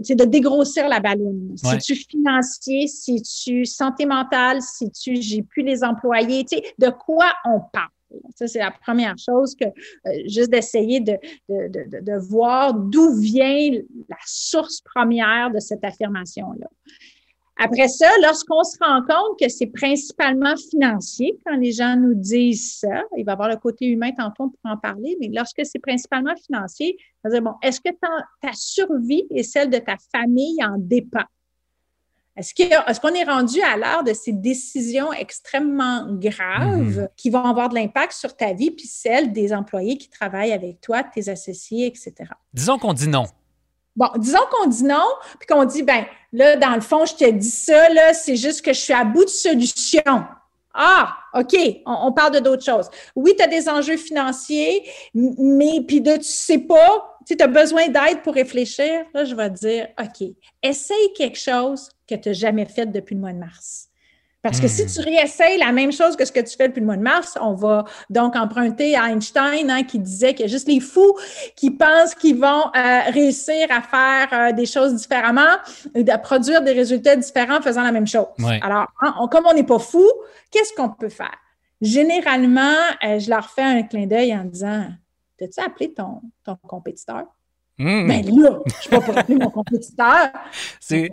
c'est 0.03 0.15
de 0.15 0.25
dégrossir 0.25 0.87
la 0.87 0.99
ballonne. 0.99 1.55
Si 1.55 1.77
tu 1.77 1.95
financier, 1.95 2.87
si 2.87 3.21
tu 3.21 3.65
santé 3.65 4.05
mentale, 4.05 4.61
si 4.61 4.89
tu 4.91 5.21
j'ai 5.21 5.43
plus 5.43 5.63
les 5.63 5.83
employés, 5.83 6.45
tu 6.45 6.57
sais, 6.57 6.63
de 6.77 6.89
quoi 6.89 7.31
on 7.45 7.59
parle? 7.71 7.89
Ça, 8.35 8.47
c'est 8.47 8.59
la 8.59 8.71
première 8.71 9.15
chose 9.19 9.55
que 9.55 9.65
euh, 9.65 10.11
juste 10.25 10.49
d'essayer 10.49 10.99
de, 10.99 11.15
de, 11.47 11.67
de, 11.67 11.99
de 12.03 12.17
voir 12.17 12.73
d'où 12.73 13.15
vient 13.15 13.69
la 14.09 14.17
source 14.25 14.81
première 14.81 15.51
de 15.51 15.59
cette 15.59 15.83
affirmation-là. 15.83 16.67
Après 17.61 17.89
ça, 17.89 18.09
lorsqu'on 18.23 18.63
se 18.63 18.77
rend 18.79 19.01
compte 19.01 19.37
que 19.37 19.49
c'est 19.49 19.67
principalement 19.67 20.55
financier, 20.71 21.37
quand 21.45 21.57
les 21.57 21.73
gens 21.73 21.97
nous 21.97 22.13
disent 22.13 22.79
ça, 22.79 23.03
il 23.17 23.25
va 23.25 23.33
y 23.33 23.33
avoir 23.33 23.49
le 23.49 23.57
côté 23.57 23.85
humain 23.85 24.11
tantôt 24.17 24.47
pour 24.47 24.71
en 24.71 24.77
parler, 24.77 25.17
mais 25.19 25.29
lorsque 25.33 25.65
c'est 25.65 25.79
principalement 25.79 26.33
financier, 26.37 26.95
on 27.23 27.27
va 27.27 27.33
dire, 27.33 27.41
bon, 27.43 27.55
est-ce 27.61 27.81
que 27.81 27.89
ta 28.41 28.53
survie 28.53 29.25
et 29.29 29.43
celle 29.43 29.69
de 29.69 29.77
ta 29.77 29.97
famille 30.13 30.63
en 30.63 30.75
dépend? 30.77 31.25
Est-ce 32.37 33.01
qu'on 33.01 33.09
est, 33.09 33.19
est, 33.19 33.23
rendu 33.25 33.61
à 33.61 33.75
l'heure 33.75 34.05
de 34.05 34.13
ces 34.13 34.31
décisions 34.31 35.11
extrêmement 35.11 36.07
graves 36.13 36.99
mm-hmm. 36.99 37.07
qui 37.17 37.29
vont 37.29 37.43
avoir 37.43 37.67
de 37.67 37.75
l'impact 37.75 38.13
sur 38.13 38.33
ta 38.37 38.53
vie 38.53 38.71
puis 38.71 38.87
celle 38.87 39.33
des 39.33 39.51
employés 39.51 39.97
qui 39.97 40.09
travaillent 40.09 40.53
avec 40.53 40.79
toi, 40.79 41.03
tes 41.03 41.27
associés, 41.27 41.87
etc.? 41.87 42.31
Disons 42.53 42.79
qu'on 42.79 42.93
dit 42.93 43.09
non. 43.09 43.25
Bon, 43.95 44.07
disons 44.17 44.39
qu'on 44.51 44.67
dit 44.67 44.83
non, 44.83 45.07
puis 45.39 45.47
qu'on 45.47 45.65
dit, 45.65 45.83
ben 45.83 46.05
là, 46.31 46.55
dans 46.55 46.75
le 46.75 46.81
fond, 46.81 47.05
je 47.05 47.15
te 47.15 47.29
dis 47.29 47.49
ça, 47.49 47.89
là, 47.89 48.13
c'est 48.13 48.35
juste 48.35 48.63
que 48.63 48.73
je 48.73 48.79
suis 48.79 48.93
à 48.93 49.03
bout 49.03 49.25
de 49.25 49.29
solution. 49.29 50.23
Ah, 50.73 51.17
OK, 51.33 51.55
on, 51.85 52.11
parle 52.13 52.35
de 52.35 52.39
d'autres 52.39 52.63
choses. 52.63 52.89
Oui, 53.15 53.33
tu 53.35 53.43
as 53.43 53.47
des 53.47 53.67
enjeux 53.67 53.97
financiers, 53.97 54.87
mais 55.13 55.81
puis 55.85 55.99
de 55.99 56.15
tu 56.17 56.23
sais 56.23 56.59
pas, 56.59 57.17
tu 57.27 57.35
as 57.39 57.47
besoin 57.47 57.87
d'aide 57.87 58.21
pour 58.23 58.33
réfléchir. 58.33 59.03
Là, 59.13 59.25
je 59.25 59.35
vais 59.35 59.49
te 59.49 59.55
dire, 59.55 59.87
OK, 59.99 60.27
essaye 60.63 61.13
quelque 61.17 61.37
chose 61.37 61.89
que 62.07 62.15
tu 62.15 62.29
n'as 62.29 62.33
jamais 62.33 62.65
fait 62.65 62.85
depuis 62.85 63.15
le 63.15 63.21
mois 63.21 63.33
de 63.33 63.39
mars. 63.39 63.88
Parce 64.41 64.61
que 64.61 64.69
si 64.69 64.83
hmm. 64.83 64.87
tu 64.87 65.01
réessayes 65.01 65.57
la 65.57 65.73
même 65.73 65.91
chose 65.91 66.15
que 66.15 66.23
ce 66.23 66.31
que 66.31 66.39
tu 66.39 66.55
fais 66.55 66.69
depuis 66.69 66.79
le 66.79 66.85
mois 66.85 66.95
de 66.95 67.01
mars, 67.01 67.37
on 67.41 67.55
va 67.55 67.83
donc 68.09 68.37
emprunter 68.37 68.95
à 68.95 69.09
Einstein 69.09 69.69
hein, 69.69 69.83
qui 69.83 69.99
disait 69.99 70.33
qu'il 70.33 70.45
y 70.45 70.49
a 70.49 70.51
juste 70.51 70.67
les 70.67 70.79
fous 70.79 71.13
qui 71.57 71.71
pensent 71.71 72.15
qu'ils 72.15 72.39
vont 72.39 72.71
euh, 72.75 72.99
réussir 73.11 73.67
à 73.69 73.81
faire 73.81 74.27
euh, 74.31 74.51
des 74.53 74.65
choses 74.65 74.95
différemment 74.95 75.57
et 75.93 76.09
à 76.09 76.17
produire 76.17 76.61
des 76.61 76.71
résultats 76.71 77.17
différents 77.17 77.57
en 77.57 77.61
faisant 77.61 77.83
la 77.83 77.91
même 77.91 78.07
chose. 78.07 78.27
Alors, 78.61 78.87
hein, 79.01 79.13
comme 79.29 79.45
on 79.45 79.53
n'est 79.53 79.63
pas 79.63 79.79
fou, 79.79 80.07
qu'est-ce 80.51 80.73
qu'on 80.73 80.89
peut 80.89 81.09
faire? 81.09 81.37
Généralement, 81.81 82.75
euh, 83.03 83.19
je 83.19 83.29
leur 83.29 83.49
fais 83.49 83.63
un 83.63 83.83
clin 83.83 84.05
d'œil 84.05 84.33
en 84.33 84.45
disant 84.45 84.87
T'as-tu 85.37 85.61
appelé 85.61 85.93
ton, 85.93 86.21
ton 86.43 86.57
compétiteur? 86.67 87.23
Mais 87.79 88.03
hmm. 88.03 88.07
Ben 88.07 88.41
là, 88.41 88.59
je 88.65 88.73
suis 88.73 88.89
pas 88.89 88.99
pour 88.99 89.17
appeler 89.17 89.37
mon 89.37 89.49
compétiteur. 89.49 90.27
C'est, 90.79 91.11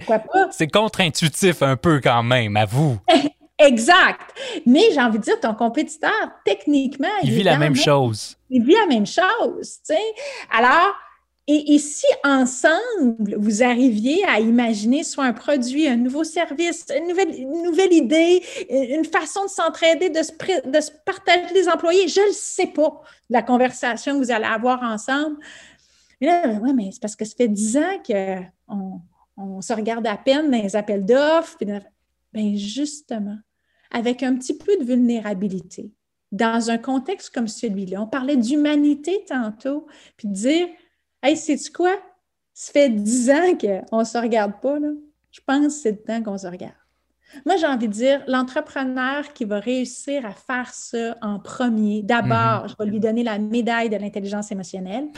c'est 0.51 0.69
contre-intuitif 0.69 1.63
un 1.63 1.77
peu 1.77 2.01
quand 2.03 2.23
même, 2.23 2.57
à 2.57 2.65
vous. 2.65 2.99
Exact. 3.59 4.21
Mais 4.67 4.83
j'ai 4.93 5.01
envie 5.01 5.19
de 5.19 5.23
dire, 5.23 5.39
ton 5.41 5.55
compétiteur, 5.55 6.11
techniquement, 6.45 7.09
il, 7.23 7.31
vit 7.31 7.43
la 7.43 7.57
même, 7.57 7.77
chose. 7.77 8.37
Il 8.51 8.65
vit 8.65 8.75
la 8.75 8.87
même 8.87 9.07
chose. 9.07 9.79
Tu 9.87 9.95
sais. 9.95 10.15
Alors, 10.51 10.95
et, 11.49 11.79
si 11.79 12.07
ensemble, 12.25 13.37
vous 13.39 13.63
arriviez 13.63 14.25
à 14.25 14.41
imaginer 14.41 15.05
soit 15.05 15.25
un 15.25 15.33
produit, 15.33 15.87
un 15.87 15.97
nouveau 15.97 16.25
service, 16.25 16.87
une 16.97 17.07
nouvelle, 17.07 17.33
une 17.35 17.63
nouvelle 17.63 17.93
idée, 17.93 18.43
une 18.69 19.05
façon 19.05 19.45
de 19.45 19.51
s'entraider, 19.51 20.11
de 20.11 20.23
se, 20.25 20.33
de 20.69 20.81
se 20.81 20.91
partager 21.05 21.55
les 21.55 21.69
employés, 21.69 22.09
je 22.09 22.21
ne 22.21 22.33
sais 22.33 22.67
pas, 22.67 23.01
la 23.31 23.43
conversation 23.43 24.15
que 24.15 24.25
vous 24.25 24.33
allez 24.33 24.45
avoir 24.45 24.83
ensemble, 24.83 25.37
mais 26.21 26.27
là, 26.27 26.59
ouais, 26.61 26.73
mais 26.73 26.91
c'est 26.93 27.01
parce 27.01 27.17
que 27.17 27.25
ça 27.25 27.35
fait 27.37 27.49
dix 27.49 27.77
ans 27.77 28.03
qu'on 28.07 29.01
on 29.37 29.61
se 29.61 29.73
regarde 29.73 30.07
à 30.07 30.17
peine 30.17 30.51
dans 30.51 30.63
les 30.63 30.77
appels 30.77 31.05
d'offres. 31.05 31.59
Bien, 32.33 32.55
justement, 32.55 33.39
avec 33.91 34.23
un 34.23 34.37
petit 34.37 34.57
peu 34.57 34.77
de 34.79 34.85
vulnérabilité, 34.85 35.93
dans 36.33 36.71
un 36.71 36.79
contexte 36.79 37.33
comme 37.35 37.49
celui-là, 37.49 38.03
on 38.03 38.07
parlait 38.07 38.37
d'humanité 38.37 39.25
tantôt, 39.27 39.87
puis 40.17 40.29
de 40.29 40.35
dire 40.35 40.69
Hey, 41.23 41.37
sais-tu 41.37 41.73
quoi? 41.73 41.97
Ça 42.53 42.73
fait 42.73 42.91
dix 42.91 43.31
ans 43.31 43.57
qu'on 43.59 43.99
ne 43.99 44.05
se 44.05 44.19
regarde 44.19 44.61
pas. 44.61 44.79
Là. 44.79 44.91
Je 45.31 45.41
pense 45.47 45.67
que 45.67 45.73
c'est 45.73 45.91
le 45.93 46.03
temps 46.03 46.23
qu'on 46.23 46.39
se 46.39 46.47
regarde. 46.47 46.75
Moi, 47.45 47.57
j'ai 47.57 47.67
envie 47.67 47.89
de 47.89 47.93
dire, 47.93 48.23
l'entrepreneur 48.27 49.33
qui 49.33 49.45
va 49.45 49.59
réussir 49.59 50.25
à 50.25 50.31
faire 50.31 50.73
ça 50.73 51.17
en 51.21 51.39
premier, 51.39 52.03
d'abord, 52.03 52.63
mhm. 52.63 52.69
je 52.69 52.75
vais 52.79 52.91
lui 52.91 53.01
donner 53.01 53.23
la 53.23 53.39
médaille 53.39 53.91
de 53.91 53.97
l'intelligence 53.97 54.51
émotionnelle 54.53 55.09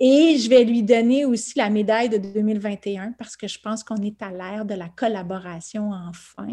et 0.00 0.36
je 0.38 0.50
vais 0.50 0.64
lui 0.64 0.82
donner 0.82 1.24
aussi 1.24 1.58
la 1.58 1.70
médaille 1.70 2.08
de 2.08 2.18
2021 2.18 3.12
parce 3.12 3.36
que 3.36 3.46
je 3.46 3.58
pense 3.60 3.84
qu'on 3.84 3.96
est 3.96 4.20
à 4.22 4.30
l'ère 4.30 4.64
de 4.64 4.74
la 4.74 4.88
collaboration 4.88 5.90
enfin 5.92 6.48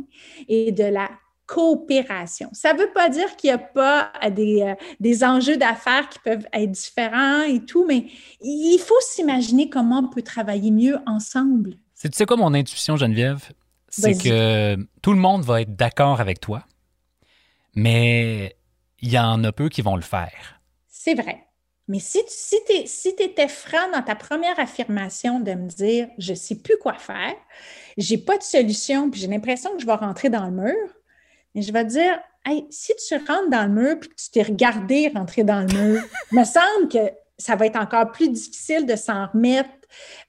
et 0.47 0.71
de 0.71 0.85
la 0.85 1.09
coopération. 1.45 2.50
Ça 2.53 2.73
ne 2.73 2.79
veut 2.79 2.91
pas 2.93 3.09
dire 3.09 3.35
qu'il 3.35 3.50
n'y 3.50 3.55
a 3.55 3.57
pas 3.57 4.12
des, 4.31 4.62
euh, 4.62 4.75
des 5.00 5.23
enjeux 5.23 5.57
d'affaires 5.57 6.07
qui 6.09 6.19
peuvent 6.19 6.47
être 6.53 6.71
différents 6.71 7.41
et 7.41 7.59
tout, 7.65 7.85
mais 7.85 8.05
il 8.41 8.79
faut 8.79 9.00
s'imaginer 9.01 9.69
comment 9.69 10.00
on 10.00 10.07
peut 10.07 10.21
travailler 10.21 10.71
mieux 10.71 10.97
ensemble. 11.05 11.75
C'est 11.93 12.09
tu 12.09 12.17
sais 12.17 12.25
quoi 12.25 12.38
mon 12.38 12.53
intuition, 12.53 12.95
Geneviève? 12.95 13.50
C'est 13.95 14.17
que 14.17 14.77
tout 15.01 15.13
le 15.13 15.19
monde 15.19 15.43
va 15.43 15.62
être 15.62 15.75
d'accord 15.75 16.19
avec 16.19 16.39
toi, 16.39 16.63
mais 17.75 18.55
il 19.01 19.12
y 19.12 19.19
en 19.19 19.43
a 19.43 19.51
peu 19.51 19.69
qui 19.69 19.81
vont 19.81 19.95
le 19.95 20.01
faire. 20.01 20.59
C'est 20.88 21.13
vrai. 21.13 21.43
Mais 21.88 22.00
si 22.00 22.19
tu 22.25 22.88
si 22.88 23.09
étais 23.09 23.47
franc 23.47 23.91
dans 23.91 24.01
ta 24.01 24.15
première 24.15 24.57
affirmation 24.57 25.39
de 25.39 25.51
me 25.51 25.67
dire 25.67 26.07
je 26.17 26.31
ne 26.31 26.38
sais 26.38 26.55
plus 26.55 26.77
quoi 26.77 26.93
faire, 26.93 27.35
j'ai 27.97 28.17
pas 28.17 28.38
de 28.38 28.43
solution, 28.43 29.12
puis 29.12 29.19
j'ai 29.19 29.27
l'impression 29.27 29.75
que 29.75 29.81
je 29.81 29.85
vais 29.85 29.93
rentrer 29.93 30.29
dans 30.29 30.45
le 30.45 30.51
mur, 30.51 30.89
mais 31.53 31.62
je 31.62 31.71
vais 31.73 31.83
te 31.83 31.89
dire 31.89 32.19
hey, 32.45 32.65
si 32.69 32.93
tu 33.07 33.15
rentres 33.15 33.50
dans 33.50 33.63
le 33.63 33.81
mur 33.81 34.00
puis 34.00 34.09
que 34.09 34.15
tu 34.15 34.29
t'es 34.31 34.43
regardé 34.43 35.12
rentrer 35.13 35.43
dans 35.43 35.59
le 35.59 35.73
mur, 35.77 36.03
il 36.31 36.39
me 36.39 36.45
semble 36.45 36.88
que 36.89 37.12
ça 37.43 37.55
va 37.55 37.65
être 37.65 37.75
encore 37.75 38.12
plus 38.12 38.29
difficile 38.29 38.85
de 38.85 38.95
s'en 38.95 39.27
remettre 39.27 39.69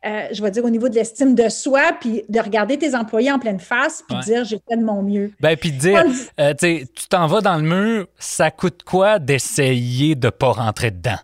euh, 0.04 0.28
je 0.32 0.42
vais 0.42 0.50
dire, 0.50 0.64
au 0.64 0.70
niveau 0.70 0.88
de 0.88 0.94
l'estime 0.94 1.34
de 1.34 1.48
soi, 1.48 1.92
puis 1.98 2.24
de 2.28 2.38
regarder 2.38 2.78
tes 2.78 2.94
employés 2.94 3.32
en 3.32 3.38
pleine 3.38 3.60
face, 3.60 4.04
puis 4.06 4.18
de 4.18 4.22
dire, 4.22 4.44
j'ai 4.44 4.60
fait 4.68 4.76
de 4.76 4.84
mon 4.84 5.02
mieux. 5.02 5.32
Ben, 5.40 5.56
puis 5.56 5.72
de 5.72 5.78
dire, 5.78 6.04
euh, 6.38 6.52
tu 6.54 7.08
t'en 7.08 7.26
vas 7.26 7.40
dans 7.40 7.56
le 7.56 7.62
mur, 7.62 8.06
ça 8.18 8.50
coûte 8.50 8.82
quoi 8.82 9.18
d'essayer 9.18 10.14
de 10.14 10.26
ne 10.26 10.30
pas 10.30 10.52
rentrer 10.52 10.90
dedans? 10.90 11.18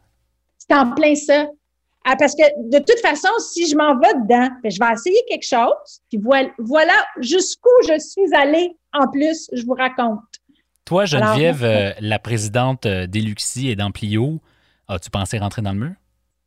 C'est 0.57 0.75
en 0.75 0.93
plein 0.93 1.15
ça. 1.15 1.47
Ah, 2.07 2.17
parce 2.19 2.35
que 2.35 2.43
de 2.71 2.79
toute 2.79 3.01
façon, 3.01 3.29
si 3.53 3.69
je 3.69 3.77
m'en 3.77 3.99
vais 3.99 4.15
dedans, 4.23 4.49
ben, 4.63 4.71
je 4.71 4.79
vais 4.79 4.93
essayer 4.93 5.23
quelque 5.29 5.47
chose, 5.47 6.01
puis 6.09 6.19
voilà, 6.19 6.49
voilà 6.59 6.95
jusqu'où 7.21 7.69
je 7.87 7.99
suis 7.99 8.35
allée. 8.35 8.75
En 8.95 9.09
plus, 9.09 9.51
je 9.53 9.65
vous 9.67 9.75
raconte. 9.75 10.21
Toi, 10.87 11.05
Geneviève, 11.05 11.63
euh, 11.63 11.93
la 12.01 12.19
présidente 12.19 12.87
d'Eluxi 12.87 13.69
et 13.69 13.77
d'Amplio, 13.77 14.41
as-tu 14.91 15.11
pensé 15.11 15.39
rentrer 15.39 15.63
dans 15.63 15.73
le 15.73 15.79
mur? 15.79 15.95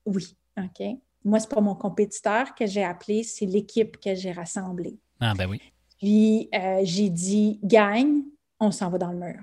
Oui, 0.05 0.35
OK 0.57 0.97
moi, 1.23 1.39
ce 1.39 1.45
n'est 1.45 1.55
pas 1.55 1.61
mon 1.61 1.75
compétiteur 1.75 2.53
que 2.55 2.65
j'ai 2.65 2.83
appelé, 2.83 3.23
c'est 3.23 3.45
l'équipe 3.45 3.97
que 3.99 4.13
j'ai 4.15 4.31
rassemblée. 4.31 4.99
Ah, 5.19 5.33
ben 5.35 5.49
oui. 5.49 5.61
Puis, 5.99 6.49
euh, 6.53 6.81
j'ai 6.83 7.09
dit, 7.09 7.59
gagne, 7.63 8.23
on 8.59 8.71
s'en 8.71 8.89
va 8.89 8.97
dans 8.97 9.11
le 9.11 9.19
mur. 9.19 9.41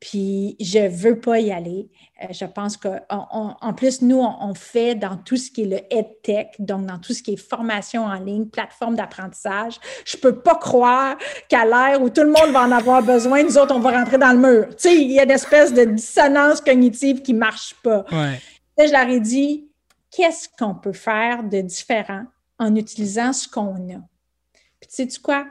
Puis, 0.00 0.56
je 0.58 0.78
ne 0.78 0.88
veux 0.88 1.20
pas 1.20 1.40
y 1.40 1.52
aller. 1.52 1.90
Euh, 2.22 2.28
je 2.30 2.46
pense 2.46 2.78
qu'en 2.78 3.00
en 3.10 3.74
plus, 3.74 4.00
nous, 4.00 4.18
on, 4.18 4.54
fait 4.54 4.94
dans 4.94 5.18
tout 5.18 5.36
ce 5.36 5.50
qui 5.50 5.62
est 5.62 5.66
le 5.66 5.94
EdTech, 5.94 6.56
donc 6.58 6.86
dans 6.86 6.98
tout 6.98 7.12
ce 7.12 7.22
qui 7.22 7.34
est 7.34 7.36
formation 7.36 8.04
en 8.04 8.14
ligne, 8.14 8.46
plateforme 8.46 8.96
d'apprentissage. 8.96 9.78
Je 10.06 10.16
ne 10.16 10.22
peux 10.22 10.36
pas 10.40 10.54
croire 10.54 11.18
qu'à 11.48 11.66
l'ère 11.66 12.00
où 12.00 12.08
tout 12.08 12.22
le 12.22 12.30
monde 12.30 12.50
va 12.50 12.62
en 12.62 12.72
avoir 12.72 13.02
besoin, 13.02 13.42
nous 13.42 13.58
autres, 13.58 13.74
on 13.74 13.80
va 13.80 13.90
rentrer 13.90 14.16
dans 14.16 14.32
le 14.32 14.38
mur. 14.38 14.68
Tu 14.70 14.74
sais, 14.78 14.96
il 14.96 15.12
y 15.12 15.20
a 15.20 15.24
une 15.24 15.30
espèce 15.30 15.74
de 15.74 15.84
dissonance 15.84 16.62
cognitive 16.62 17.20
qui 17.20 17.34
ne 17.34 17.38
marche 17.38 17.74
pas. 17.82 18.06
Ouais. 18.10 18.40
je 18.78 18.90
leur 18.90 19.06
ai 19.06 19.20
dit, 19.20 19.68
qu'est-ce 20.10 20.48
qu'on 20.58 20.74
peut 20.74 20.94
faire 20.94 21.42
de 21.44 21.60
différent 21.60 22.24
en 22.58 22.74
utilisant 22.74 23.34
ce 23.34 23.46
qu'on 23.46 23.74
a? 23.94 24.00
Puis 24.80 24.88
tu 24.88 25.10
sais 25.10 25.20
quoi? 25.22 25.46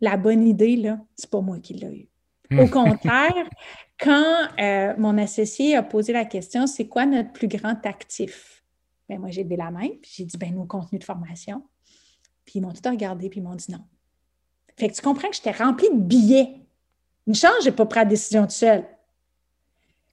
La 0.00 0.16
bonne 0.16 0.46
idée, 0.46 0.76
là, 0.76 0.98
c'est 1.16 1.28
pas 1.28 1.42
moi 1.42 1.58
qui 1.58 1.74
l'ai 1.74 1.86
eu. 1.86 2.08
Au 2.58 2.66
contraire, 2.66 3.48
quand 3.98 4.48
euh, 4.58 4.94
mon 4.98 5.18
associé 5.18 5.76
a 5.76 5.82
posé 5.82 6.12
la 6.12 6.24
question, 6.24 6.66
c'est 6.66 6.88
quoi 6.88 7.06
notre 7.06 7.32
plus 7.32 7.48
grand 7.48 7.84
actif? 7.86 8.64
Ben, 9.08 9.18
moi, 9.18 9.30
j'ai 9.30 9.44
levé 9.44 9.56
la 9.56 9.70
main, 9.70 9.88
puis 10.02 10.10
j'ai 10.16 10.24
dit, 10.24 10.36
ben, 10.36 10.54
nos 10.54 10.64
contenus 10.64 11.00
de 11.00 11.04
formation. 11.04 11.62
Puis 12.44 12.54
ils 12.56 12.62
m'ont 12.62 12.72
tout 12.72 12.88
regardé, 12.88 13.28
puis 13.28 13.40
ils 13.40 13.42
m'ont 13.42 13.54
dit 13.54 13.70
non. 13.70 13.84
Fait 14.76 14.88
que 14.88 14.94
tu 14.94 15.02
comprends 15.02 15.28
que 15.28 15.36
j'étais 15.36 15.52
remplie 15.52 15.90
de 15.92 16.00
billets. 16.00 16.56
Une 17.26 17.34
chance, 17.34 17.52
je 17.60 17.68
n'ai 17.68 17.76
pas 17.76 17.86
pris 17.86 18.00
la 18.00 18.04
décision 18.06 18.44
tout 18.44 18.52
seul. 18.52 18.84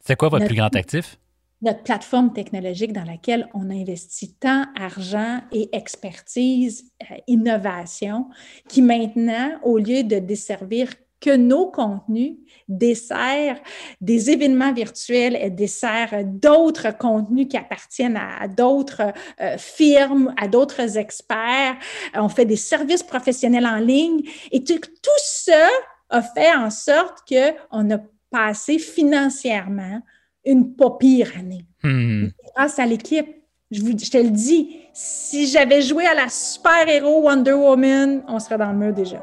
C'est 0.03 0.15
quoi 0.15 0.29
votre 0.29 0.45
plus 0.45 0.55
grand 0.55 0.75
actif? 0.75 1.17
notre 1.61 1.83
plateforme 1.83 2.33
technologique 2.33 2.93
dans 2.93 3.03
laquelle 3.03 3.49
on 3.53 3.69
investit 3.69 4.33
tant 4.35 4.65
argent 4.75 5.41
et 5.51 5.75
expertise, 5.75 6.91
euh, 7.09 7.15
innovation, 7.27 8.27
qui 8.69 8.81
maintenant, 8.81 9.59
au 9.63 9.77
lieu 9.77 10.03
de 10.03 10.19
desservir 10.19 10.93
que 11.19 11.35
nos 11.35 11.71
contenus, 11.71 12.35
dessert 12.67 13.59
des 14.01 14.29
événements 14.29 14.73
virtuels 14.73 15.37
et 15.39 15.49
dessert 15.49 16.23
d'autres 16.23 16.95
contenus 16.97 17.47
qui 17.49 17.57
appartiennent 17.57 18.17
à, 18.17 18.47
d'autres 18.47 19.13
euh, 19.41 19.57
firmes, 19.57 20.33
à 20.37 20.47
d'autres 20.47 20.97
experts. 20.97 21.77
On 22.13 22.29
fait 22.29 22.45
des 22.45 22.55
services 22.55 23.03
professionnels 23.03 23.65
en 23.65 23.77
ligne 23.77 24.21
et 24.51 24.63
tout, 24.63 24.79
tout 24.79 25.21
ça 25.23 25.67
a 26.09 26.21
fait 26.21 26.53
en 26.53 26.69
sorte 26.69 27.19
qu'on 27.27 27.91
a 27.91 27.97
passé 28.29 28.79
financièrement 28.79 30.01
une 30.45 30.75
pas 30.75 30.91
pire 30.91 31.31
année. 31.37 31.65
Hmm. 31.83 32.27
Grâce 32.55 32.79
à 32.79 32.85
l'équipe. 32.85 33.27
Je, 33.69 33.81
je, 33.81 34.09
te 34.09 34.17
le 34.17 34.29
dis, 34.29 34.77
si 34.93 35.45
j'avais 35.47 35.81
joué 35.81 36.05
à 36.05 36.13
la 36.13 36.29
super-héros 36.29 37.23
Wonder 37.23 37.51
Woman, 37.51 38.23
on 38.29 38.39
serait 38.39 38.57
dans 38.57 38.71
le 38.71 38.77
mur 38.77 38.93
déjà. 38.93 39.21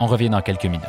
On 0.00 0.06
revient 0.06 0.30
dans 0.30 0.40
quelques 0.40 0.64
minutes. 0.64 0.86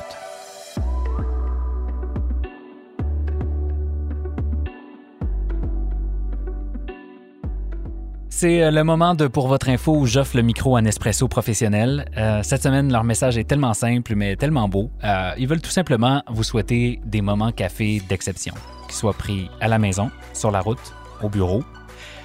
C'est 8.30 8.64
euh, 8.64 8.72
le 8.72 8.84
moment 8.84 9.14
de 9.14 9.28
Pour 9.28 9.48
votre 9.48 9.70
info 9.70 9.96
où 9.96 10.08
j'offre 10.08 10.36
le 10.36 10.42
micro 10.42 10.76
à 10.76 10.82
Nespresso 10.82 11.28
professionnel. 11.28 12.06
Euh, 12.18 12.42
cette 12.42 12.64
semaine, 12.64 12.92
leur 12.92 13.04
message 13.04 13.38
est 13.38 13.44
tellement 13.44 13.76
simple 13.76 14.16
mais 14.16 14.36
tellement 14.36 14.68
beau. 14.68 14.90
Euh, 15.04 15.34
ils 15.38 15.48
veulent 15.48 15.62
tout 15.62 15.70
simplement 15.70 16.24
vous 16.28 16.44
souhaiter 16.44 17.02
des 17.06 17.22
moments 17.22 17.52
café 17.52 18.02
d'exception, 18.10 18.56
qu'ils 18.88 18.96
soient 18.96 19.14
pris 19.14 19.52
à 19.60 19.68
la 19.68 19.78
maison, 19.78 20.10
sur 20.34 20.50
la 20.50 20.62
route, 20.62 20.96
au 21.22 21.30
bureau. 21.30 21.64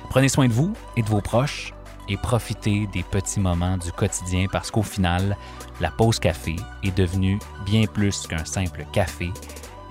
Prenez 0.08 0.30
soin 0.30 0.46
de 0.48 0.52
vous 0.52 0.72
et 0.96 1.02
de 1.02 1.08
vos 1.08 1.20
proches 1.20 1.74
et 2.08 2.16
profitez 2.16 2.86
des 2.92 3.02
petits 3.02 3.40
moments 3.40 3.76
du 3.76 3.92
quotidien 3.92 4.46
parce 4.50 4.70
qu'au 4.70 4.82
final, 4.82 5.36
la 5.80 5.90
pause 5.90 6.18
café 6.18 6.56
est 6.82 6.96
devenue 6.96 7.38
bien 7.64 7.84
plus 7.86 8.26
qu'un 8.26 8.44
simple 8.44 8.86
café. 8.92 9.30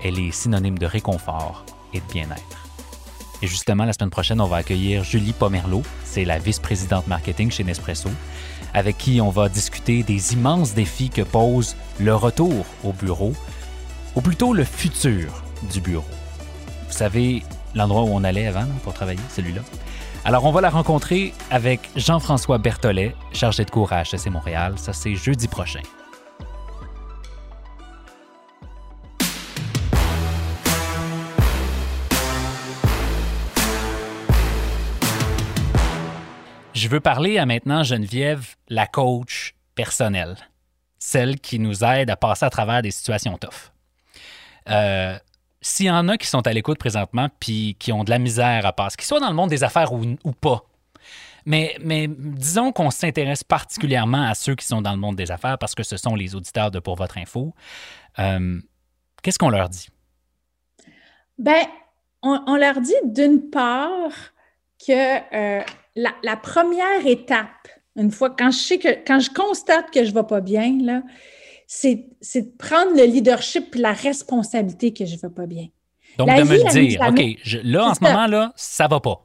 Elle 0.02 0.18
est 0.18 0.30
synonyme 0.30 0.78
de 0.78 0.86
réconfort 0.86 1.64
et 1.92 2.00
de 2.00 2.12
bien-être. 2.12 2.66
Et 3.42 3.46
justement, 3.46 3.84
la 3.84 3.92
semaine 3.92 4.10
prochaine, 4.10 4.40
on 4.40 4.46
va 4.46 4.56
accueillir 4.58 5.04
Julie 5.04 5.32
Pomerleau, 5.32 5.82
c'est 6.04 6.24
la 6.24 6.38
vice-présidente 6.38 7.06
marketing 7.06 7.50
chez 7.50 7.64
Nespresso, 7.64 8.08
avec 8.72 8.96
qui 8.96 9.20
on 9.20 9.30
va 9.30 9.48
discuter 9.48 10.02
des 10.02 10.32
immenses 10.32 10.74
défis 10.74 11.10
que 11.10 11.22
pose 11.22 11.76
le 12.00 12.14
retour 12.14 12.64
au 12.82 12.92
bureau, 12.92 13.34
ou 14.14 14.22
plutôt 14.22 14.54
le 14.54 14.64
futur 14.64 15.42
du 15.70 15.82
bureau. 15.82 16.04
Vous 16.88 16.94
savez, 16.94 17.42
l'endroit 17.74 18.04
où 18.04 18.08
on 18.08 18.24
allait 18.24 18.46
avant 18.46 18.66
pour 18.82 18.94
travailler, 18.94 19.20
celui-là? 19.34 19.60
Alors, 20.26 20.44
on 20.44 20.50
va 20.50 20.60
la 20.60 20.70
rencontrer 20.70 21.32
avec 21.52 21.88
Jean-François 21.94 22.58
Berthollet, 22.58 23.14
chargé 23.32 23.64
de 23.64 23.70
cours 23.70 23.92
à 23.92 24.02
HEC 24.02 24.26
Montréal. 24.26 24.76
Ça, 24.76 24.92
c'est 24.92 25.14
jeudi 25.14 25.46
prochain. 25.46 25.82
Je 36.74 36.88
veux 36.88 36.98
parler 36.98 37.38
à 37.38 37.46
maintenant 37.46 37.84
Geneviève, 37.84 38.56
la 38.68 38.88
coach 38.88 39.54
personnelle, 39.76 40.34
celle 40.98 41.38
qui 41.38 41.60
nous 41.60 41.84
aide 41.84 42.10
à 42.10 42.16
passer 42.16 42.44
à 42.44 42.50
travers 42.50 42.82
des 42.82 42.90
situations 42.90 43.38
tough. 43.38 43.70
Euh, 44.70 45.16
S'il 45.68 45.86
y 45.86 45.90
en 45.90 46.06
a 46.06 46.16
qui 46.16 46.28
sont 46.28 46.46
à 46.46 46.52
l'écoute 46.52 46.78
présentement 46.78 47.26
puis 47.40 47.74
qui 47.80 47.92
ont 47.92 48.04
de 48.04 48.10
la 48.10 48.20
misère 48.20 48.64
à 48.66 48.72
passer, 48.72 48.96
qu'ils 48.96 49.06
soient 49.06 49.18
dans 49.18 49.30
le 49.30 49.34
monde 49.34 49.50
des 49.50 49.64
affaires 49.64 49.92
ou, 49.92 50.32
pas, 50.40 50.64
mais, 51.44 51.76
disons 52.08 52.70
qu'on 52.70 52.92
s'intéresse 52.92 53.42
particulièrement 53.42 54.28
à 54.28 54.36
ceux 54.36 54.54
qui 54.54 54.64
sont 54.64 54.80
dans 54.80 54.92
le 54.92 54.98
monde 54.98 55.16
des 55.16 55.32
affaires 55.32 55.58
parce 55.58 55.74
que 55.74 55.82
ce 55.82 55.96
sont 55.96 56.14
les 56.14 56.36
auditeurs 56.36 56.70
de 56.70 56.78
Pour 56.78 56.94
Votre 56.94 57.18
Info. 57.18 57.52
Euh, 58.20 58.60
qu'est-ce 59.24 59.40
qu'on 59.40 59.50
leur 59.50 59.68
dit? 59.68 59.88
Ben, 61.36 61.66
on, 62.22 62.54
leur 62.54 62.80
dit 62.80 62.94
d'une 63.02 63.50
part 63.50 64.12
que 64.78 64.92
euh, 65.34 65.64
la, 65.96 66.36
première 66.36 67.04
étape 67.04 67.68
Une 67.96 68.12
fois, 68.12 68.30
quand 68.30 68.52
je 68.52 68.58
sais 68.58 68.78
que, 68.78 69.04
quand 69.04 69.18
je 69.18 69.30
constate 69.30 69.90
que 69.90 70.04
je 70.04 70.10
ne 70.10 70.14
vais 70.14 70.26
pas 70.26 70.40
bien, 70.40 70.78
là, 70.80 71.02
c'est, 71.66 72.06
c'est 72.20 72.42
de 72.42 72.56
prendre 72.56 72.92
le 72.96 73.04
leadership 73.04 73.74
et 73.74 73.78
la 73.78 73.92
responsabilité 73.92 74.92
que 74.92 75.04
je 75.04 75.16
ne 75.16 75.20
vais 75.20 75.30
pas 75.30 75.46
bien. 75.46 75.66
Donc, 76.18 76.28
La 76.28 76.36
de 76.38 76.42
me 76.44 76.52
vie, 76.54 76.58
le 76.58 76.64
la 76.64 76.70
dire, 76.70 77.00
OK, 77.08 77.38
je- 77.42 77.58
là, 77.58 77.90
en 77.90 77.94
ce 77.94 78.02
moment-là, 78.04 78.52
ça 78.56 78.86
va 78.88 79.00
pas. 79.00 79.22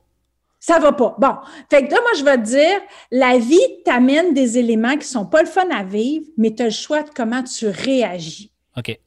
Ça 0.59 0.77
va 0.79 0.91
pas. 0.91 1.15
Bon. 1.17 1.35
Fait 1.69 1.87
que 1.87 1.91
là, 1.91 1.99
moi, 2.01 2.11
je 2.17 2.23
vais 2.23 2.37
te 2.37 2.43
dire, 2.43 2.81
la 3.09 3.37
vie 3.39 3.59
t'amène 3.85 4.33
des 4.33 4.57
éléments 4.59 4.95
qui 4.97 5.07
sont 5.07 5.25
pas 5.25 5.41
le 5.41 5.47
fun 5.47 5.67
à 5.71 5.83
vivre, 5.83 6.25
mais 6.37 6.53
tu 6.53 6.61
as 6.61 6.65
le 6.65 6.71
choix 6.71 7.01
de 7.03 7.09
comment 7.09 7.41
tu 7.43 7.67
réagis. 7.67 8.51
OK. 8.77 8.99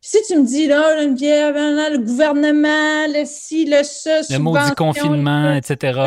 Si 0.00 0.18
tu 0.28 0.36
me 0.36 0.44
dis, 0.44 0.66
là, 0.66 1.04
le 1.04 1.98
gouvernement, 1.98 3.06
le 3.12 3.24
ci, 3.24 3.64
le 3.66 3.82
ça, 3.82 4.20
Le 4.30 4.38
maudit 4.38 4.58
subvention, 4.68 4.74
confinement, 4.74 5.50
le- 5.50 5.56
etc. 5.56 6.00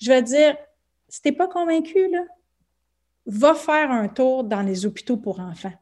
je 0.00 0.08
vais 0.08 0.22
te 0.22 0.26
dire, 0.28 0.56
si 1.08 1.20
t'es 1.22 1.32
pas 1.32 1.48
convaincu, 1.48 2.08
là, 2.10 2.20
va 3.30 3.54
faire 3.54 3.90
un 3.90 4.08
tour 4.08 4.44
dans 4.44 4.62
les 4.62 4.86
hôpitaux 4.86 5.16
pour 5.16 5.40
enfants. 5.40 5.72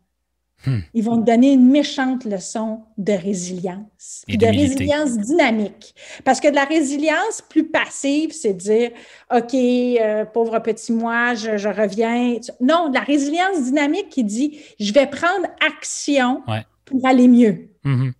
Hmm. 0.67 0.78
Ils 0.93 1.05
vont 1.05 1.21
te 1.21 1.25
donner 1.25 1.52
une 1.52 1.71
méchante 1.71 2.25
leçon 2.25 2.83
de 2.97 3.12
résilience, 3.12 4.25
Et 4.26 4.37
de 4.37 4.45
résilience 4.47 5.17
dynamique. 5.17 5.95
Parce 6.25 6.40
que 6.40 6.49
de 6.49 6.55
la 6.57 6.64
résilience 6.64 7.43
plus 7.49 7.69
passive, 7.69 8.33
c'est 8.33 8.55
dire, 8.55 8.90
OK, 9.33 9.55
euh, 9.55 10.25
pauvre 10.25 10.59
petit 10.59 10.93
moi, 10.93 11.35
je, 11.35 11.57
je 11.59 11.69
reviens. 11.69 12.38
Non, 12.61 12.88
de 12.88 12.95
la 12.95 13.02
résilience 13.02 13.62
dynamique 13.62 14.09
qui 14.09 14.25
dit, 14.25 14.59
je 14.81 14.93
vais 14.93 15.07
prendre 15.07 15.47
action 15.64 16.43
Ouais. 16.49 16.64
pour 16.85 17.07
aller 17.07 17.28
mieux 17.28 17.69
Mhm. 17.85 18.12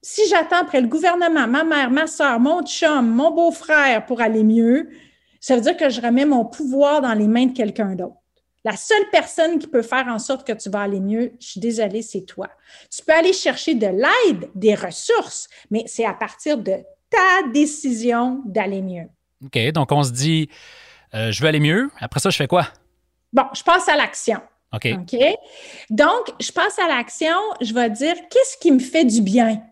si 0.00 0.22
j'attends 0.28 0.60
après 0.62 0.80
le 0.80 0.86
gouvernement, 0.86 1.48
ma 1.48 1.64
mère, 1.64 1.90
ma 1.90 2.06
soeur, 2.06 2.38
mon 2.38 2.62
chum, 2.62 3.10
mon 3.10 3.32
beau-frère 3.32 4.06
pour 4.06 4.20
aller 4.20 4.44
mieux, 4.44 4.88
ça 5.40 5.56
veut 5.56 5.60
dire 5.62 5.76
que 5.76 5.90
je 5.90 6.00
remets 6.00 6.24
mon 6.24 6.44
pouvoir 6.44 7.00
dans 7.02 7.14
les 7.14 7.26
mains 7.26 7.46
de 7.46 7.52
quelqu'un 7.52 7.96
d'autre. 7.96 8.14
La 8.64 8.76
seule 8.76 9.08
personne 9.10 9.58
qui 9.58 9.66
peut 9.66 9.82
faire 9.82 10.06
en 10.08 10.18
sorte 10.18 10.46
que 10.46 10.52
tu 10.52 10.68
vas 10.68 10.82
aller 10.82 11.00
mieux, 11.00 11.32
je 11.40 11.46
suis 11.46 11.60
désolée, 11.60 12.02
c'est 12.02 12.22
toi. 12.22 12.48
Tu 12.94 13.02
peux 13.02 13.14
aller 13.14 13.32
chercher 13.32 13.74
de 13.74 13.86
l'aide, 13.86 14.50
des 14.54 14.74
ressources, 14.74 15.48
mais 15.70 15.84
c'est 15.86 16.04
à 16.04 16.12
partir 16.12 16.58
de 16.58 16.76
ta 17.08 17.48
décision 17.52 18.42
d'aller 18.44 18.82
mieux. 18.82 19.08
OK, 19.44 19.58
donc 19.72 19.90
on 19.92 20.02
se 20.02 20.12
dit, 20.12 20.50
euh, 21.14 21.32
je 21.32 21.40
veux 21.40 21.48
aller 21.48 21.60
mieux. 21.60 21.90
Après 21.98 22.20
ça, 22.20 22.28
je 22.28 22.36
fais 22.36 22.46
quoi? 22.46 22.68
Bon, 23.32 23.44
je 23.54 23.62
passe 23.62 23.88
à 23.88 23.96
l'action. 23.96 24.40
OK. 24.72 24.88
OK? 25.00 25.18
Donc, 25.88 26.30
je 26.38 26.52
passe 26.52 26.78
à 26.78 26.86
l'action, 26.86 27.36
je 27.60 27.72
vais 27.72 27.90
dire 27.90 28.14
qu'est-ce 28.30 28.58
qui 28.58 28.70
me 28.70 28.78
fait 28.78 29.04
du 29.04 29.22
bien? 29.22 29.62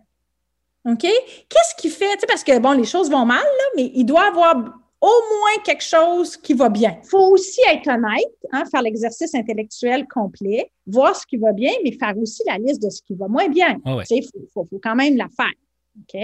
OK? 0.85 1.02
Qu'est-ce 1.02 1.75
qui 1.76 1.90
fait, 1.90 2.14
tu 2.14 2.21
sais, 2.21 2.26
parce 2.26 2.42
que 2.42 2.59
bon, 2.59 2.73
les 2.73 2.85
choses 2.85 3.11
vont 3.11 3.26
mal, 3.26 3.42
là, 3.42 3.64
mais 3.76 3.90
il 3.95 4.04
doit 4.04 4.25
y 4.25 4.28
avoir 4.28 4.57
au 5.00 5.07
moins 5.07 5.62
quelque 5.64 5.85
chose 5.85 6.37
qui 6.37 6.55
va 6.55 6.69
bien. 6.69 6.99
Il 7.05 7.09
faut 7.09 7.31
aussi 7.33 7.61
être 7.71 7.87
honnête, 7.88 8.35
hein, 8.52 8.64
faire 8.71 8.83
l'exercice 8.83 9.35
intellectuel 9.35 10.07
complet, 10.09 10.71
voir 10.87 11.14
ce 11.14 11.25
qui 11.26 11.37
va 11.37 11.52
bien, 11.52 11.73
mais 11.85 11.93
faire 11.93 12.17
aussi 12.19 12.43
la 12.47 12.59
liste 12.59 12.83
de 12.83 12.90
ce 12.90 13.00
qui 13.02 13.14
va 13.14 13.28
moins 13.28 13.49
bien. 13.49 13.76
Ouais. 13.87 14.02
Tu 14.05 14.07
sais, 14.07 14.17
il 14.17 14.23
faut, 14.25 14.47
faut- 14.52 14.67
faut 14.71 14.81
quand 14.83 14.97
même 14.97 15.17
la 15.17 15.28
faire. 15.28 15.52
OK? 16.00 16.21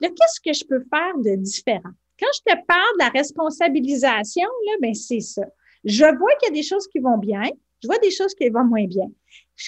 Là, 0.00 0.08
qu'est-ce 0.08 0.40
que 0.44 0.52
je 0.52 0.64
peux 0.64 0.84
faire 0.90 1.16
de 1.18 1.36
différent? 1.36 1.90
Quand 2.20 2.28
je 2.34 2.52
te 2.52 2.56
parle 2.66 2.92
de 2.98 3.04
la 3.04 3.08
responsabilisation, 3.08 4.48
là, 4.66 4.72
ben, 4.80 4.94
c'est 4.94 5.20
ça. 5.20 5.42
Je 5.84 6.04
vois 6.04 6.34
qu'il 6.36 6.48
y 6.48 6.52
a 6.52 6.54
des 6.54 6.62
choses 6.62 6.86
qui 6.88 6.98
vont 6.98 7.18
bien, 7.18 7.42
je 7.82 7.88
vois 7.88 7.98
des 7.98 8.10
choses 8.10 8.34
qui 8.34 8.48
vont 8.50 8.64
moins 8.64 8.84
bien. 8.86 9.06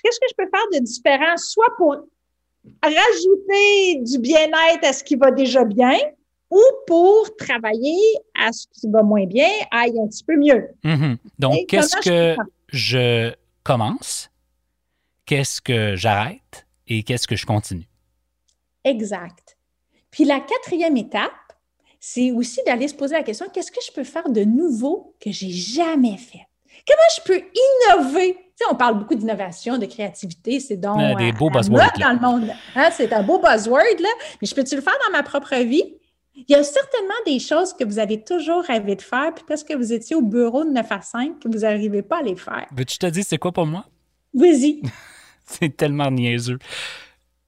Qu'est-ce 0.02 0.20
que 0.20 0.26
je 0.30 0.34
peux 0.36 0.48
faire 0.50 0.66
de 0.72 0.78
différent, 0.84 1.36
soit 1.36 1.72
pour 1.76 1.96
rajouter 2.82 3.96
du 4.02 4.18
bien-être 4.18 4.84
à 4.84 4.92
ce 4.92 5.02
qui 5.04 5.16
va 5.16 5.30
déjà 5.30 5.64
bien, 5.64 5.96
ou 6.54 6.62
pour 6.86 7.36
travailler 7.36 7.98
à 8.38 8.52
ce 8.52 8.66
qui 8.72 8.88
va 8.90 9.02
moins 9.02 9.26
bien, 9.26 9.48
aille 9.70 9.98
un 9.98 10.06
petit 10.06 10.24
peu 10.24 10.36
mieux. 10.36 10.68
Mhm. 10.84 11.16
Donc, 11.38 11.56
Et 11.56 11.66
qu'est-ce 11.66 11.96
je 12.02 12.02
que 12.36 12.36
je 12.68 13.32
commence? 13.62 14.30
Qu'est-ce 15.26 15.60
que 15.60 15.96
j'arrête? 15.96 16.66
Et 16.86 17.02
qu'est-ce 17.02 17.26
que 17.26 17.36
je 17.36 17.46
continue? 17.46 17.88
Exact. 18.84 19.56
Puis 20.10 20.24
la 20.24 20.40
quatrième 20.40 20.96
étape, 20.96 21.30
c'est 21.98 22.30
aussi 22.32 22.60
d'aller 22.66 22.88
se 22.88 22.94
poser 22.94 23.14
la 23.16 23.22
question, 23.22 23.46
qu'est-ce 23.52 23.72
que 23.72 23.80
je 23.86 23.92
peux 23.92 24.04
faire 24.04 24.28
de 24.28 24.44
nouveau 24.44 25.14
que 25.20 25.32
j'ai 25.32 25.50
jamais 25.50 26.18
fait? 26.18 26.46
Comment 26.86 27.08
je 27.16 27.22
peux 27.22 27.42
innover? 27.96 28.34
Tu 28.34 28.40
sais, 28.56 28.64
on 28.70 28.74
parle 28.76 28.98
beaucoup 28.98 29.14
d'innovation, 29.14 29.78
de 29.78 29.86
créativité, 29.86 30.60
c'est 30.60 30.76
donc 30.76 31.00
Euh, 31.00 31.14
des 31.14 31.30
à- 31.30 31.32
beaux 31.32 31.48
buzzwords, 31.50 31.80
là. 31.98 32.06
dans 32.06 32.12
le 32.12 32.20
monde. 32.40 32.50
Hein, 32.76 32.90
c'est 32.92 33.12
un 33.12 33.22
beau 33.22 33.38
buzzword, 33.38 33.98
là. 34.00 34.08
Mais 34.40 34.46
je 34.46 34.54
peux-tu 34.54 34.76
le 34.76 34.82
faire 34.82 34.94
dans 35.06 35.12
ma 35.12 35.22
propre 35.22 35.54
vie? 35.64 35.94
Il 36.36 36.44
y 36.48 36.54
a 36.54 36.64
certainement 36.64 37.14
des 37.26 37.38
choses 37.38 37.72
que 37.72 37.84
vous 37.84 37.98
avez 37.98 38.22
toujours 38.22 38.64
rêvé 38.64 38.96
de 38.96 39.02
faire, 39.02 39.32
puis 39.34 39.44
parce 39.46 39.62
que 39.62 39.74
vous 39.74 39.92
étiez 39.92 40.16
au 40.16 40.22
bureau 40.22 40.64
de 40.64 40.70
9 40.70 40.86
à 40.90 41.00
5, 41.00 41.38
que 41.38 41.48
vous 41.48 41.60
n'arrivez 41.60 42.02
pas 42.02 42.18
à 42.18 42.22
les 42.22 42.36
faire. 42.36 42.66
Veux-tu 42.76 42.98
te 42.98 43.06
dire 43.06 43.24
c'est 43.24 43.38
quoi 43.38 43.52
pour 43.52 43.66
moi? 43.66 43.86
Vas-y. 44.34 44.82
C'est 45.46 45.76
tellement 45.76 46.10
niaiseux. 46.10 46.58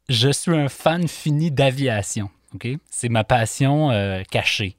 Je 0.09 0.31
suis 0.31 0.55
un 0.55 0.69
fan 0.69 1.09
fini 1.09 1.51
d'aviation. 1.51 2.31
OK? 2.55 2.69
C'est 2.91 3.09
ma 3.09 3.25
passion 3.25 3.91
euh, 3.91 4.23
cachée. 4.31 4.77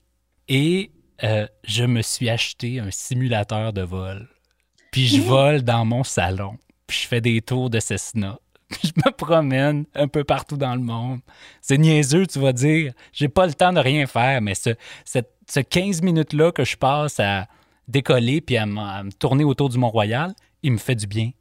Et 0.48 0.92
euh, 1.24 1.48
je 1.64 1.84
me 1.84 2.02
suis 2.02 2.30
acheté 2.30 2.80
un 2.80 2.92
simulateur 2.92 3.74
de 3.74 3.82
vol. 3.82 4.30
Puis 4.92 5.08
je 5.08 5.22
vole 5.22 5.64
dans 5.64 5.84
mon 5.84 6.04
salon. 6.04 6.58
Puis 6.86 7.00
je 7.02 7.08
fais 7.08 7.22
des 7.22 7.42
tours 7.42 7.70
de 7.70 7.80
Cessna. 7.80 8.40
Je 8.84 8.92
me 9.06 9.12
promène 9.12 9.86
un 9.96 10.08
peu 10.08 10.24
partout 10.24 10.58
dans 10.58 10.76
le 10.76 10.82
monde. 10.82 11.20
C'est 11.62 11.78
niaiseux, 11.78 12.26
tu 12.28 12.40
vas 12.40 12.52
dire. 12.54 12.94
J'ai 13.14 13.30
pas 13.30 13.48
le 13.48 13.54
temps 13.54 13.72
de 13.72 13.80
rien 13.80 14.06
faire, 14.08 14.42
mais 14.42 14.56
ce, 14.56 14.72
ce 15.06 15.60
15 15.60 16.02
minutes-là 16.02 16.52
que 16.52 16.66
je 16.66 16.76
passe 16.76 17.20
à 17.20 17.48
décoller 17.88 18.42
puis 18.42 18.58
à, 18.58 18.66
me 18.66 19.12
tourner 19.12 19.46
autour 19.46 19.70
du 19.70 19.78
Mont-Royal, 19.78 20.34
il 20.64 20.74
me 20.74 20.78
fait 20.78 20.96
du 20.96 21.08
bien. 21.08 21.32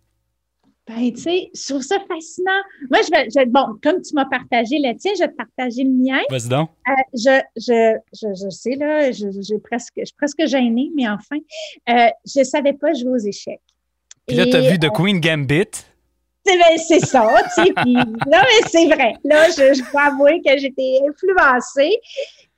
Ben, 0.86 1.12
tu 1.12 1.20
sais, 1.20 1.50
je 1.52 1.66
trouve 1.68 1.82
ça 1.82 1.98
fascinant. 2.06 2.62
Moi, 2.90 3.00
je 3.02 3.10
vais, 3.10 3.28
je- 3.28 3.50
bon, 3.50 3.76
comme 3.82 4.00
tu 4.02 4.14
m'as 4.14 4.26
partagé 4.26 4.78
le 4.78 4.96
tien, 4.96 5.10
je 5.16 5.22
vais 5.24 5.28
te 5.28 5.34
partager 5.34 5.82
le 5.82 5.90
mien. 5.90 6.20
Vas-y 6.30 6.48
donc. 6.48 6.70
Euh, 6.88 6.92
je, 7.12 7.40
je, 7.56 7.96
je, 8.12 8.44
je 8.44 8.50
sais, 8.50 8.76
là, 8.76 9.10
je, 9.10 9.32
je- 9.32 9.40
j'ai 9.42 9.58
presque, 9.58 9.94
je 9.96 10.04
suis 10.04 10.14
presque 10.16 10.46
gênée, 10.46 10.92
mais 10.94 11.08
enfin, 11.08 11.38
euh, 11.88 12.08
je 12.24 12.44
savais 12.44 12.72
pas 12.72 12.94
jouer 12.94 13.10
aux 13.10 13.16
échecs. 13.18 13.60
Puis 14.28 14.36
là, 14.36 14.46
tu 14.46 14.54
as 14.54 14.60
vu 14.70 14.78
The 14.78 14.90
Queen 14.90 15.18
Gambit? 15.20 15.70
C'est 16.46 16.58
ben, 16.58 16.78
c'est 16.78 17.06
ça, 17.06 17.26
tu 17.42 17.64
sais. 17.64 17.72
Puis 17.72 17.94
là, 18.26 18.42
mais 18.42 18.68
c'est 18.68 18.86
vrai. 18.86 19.14
Là, 19.24 19.48
je, 19.50 19.74
je 19.74 19.90
dois 19.90 20.02
avouer 20.02 20.40
que 20.44 20.56
j'étais 20.58 21.00
influencée. 21.08 22.00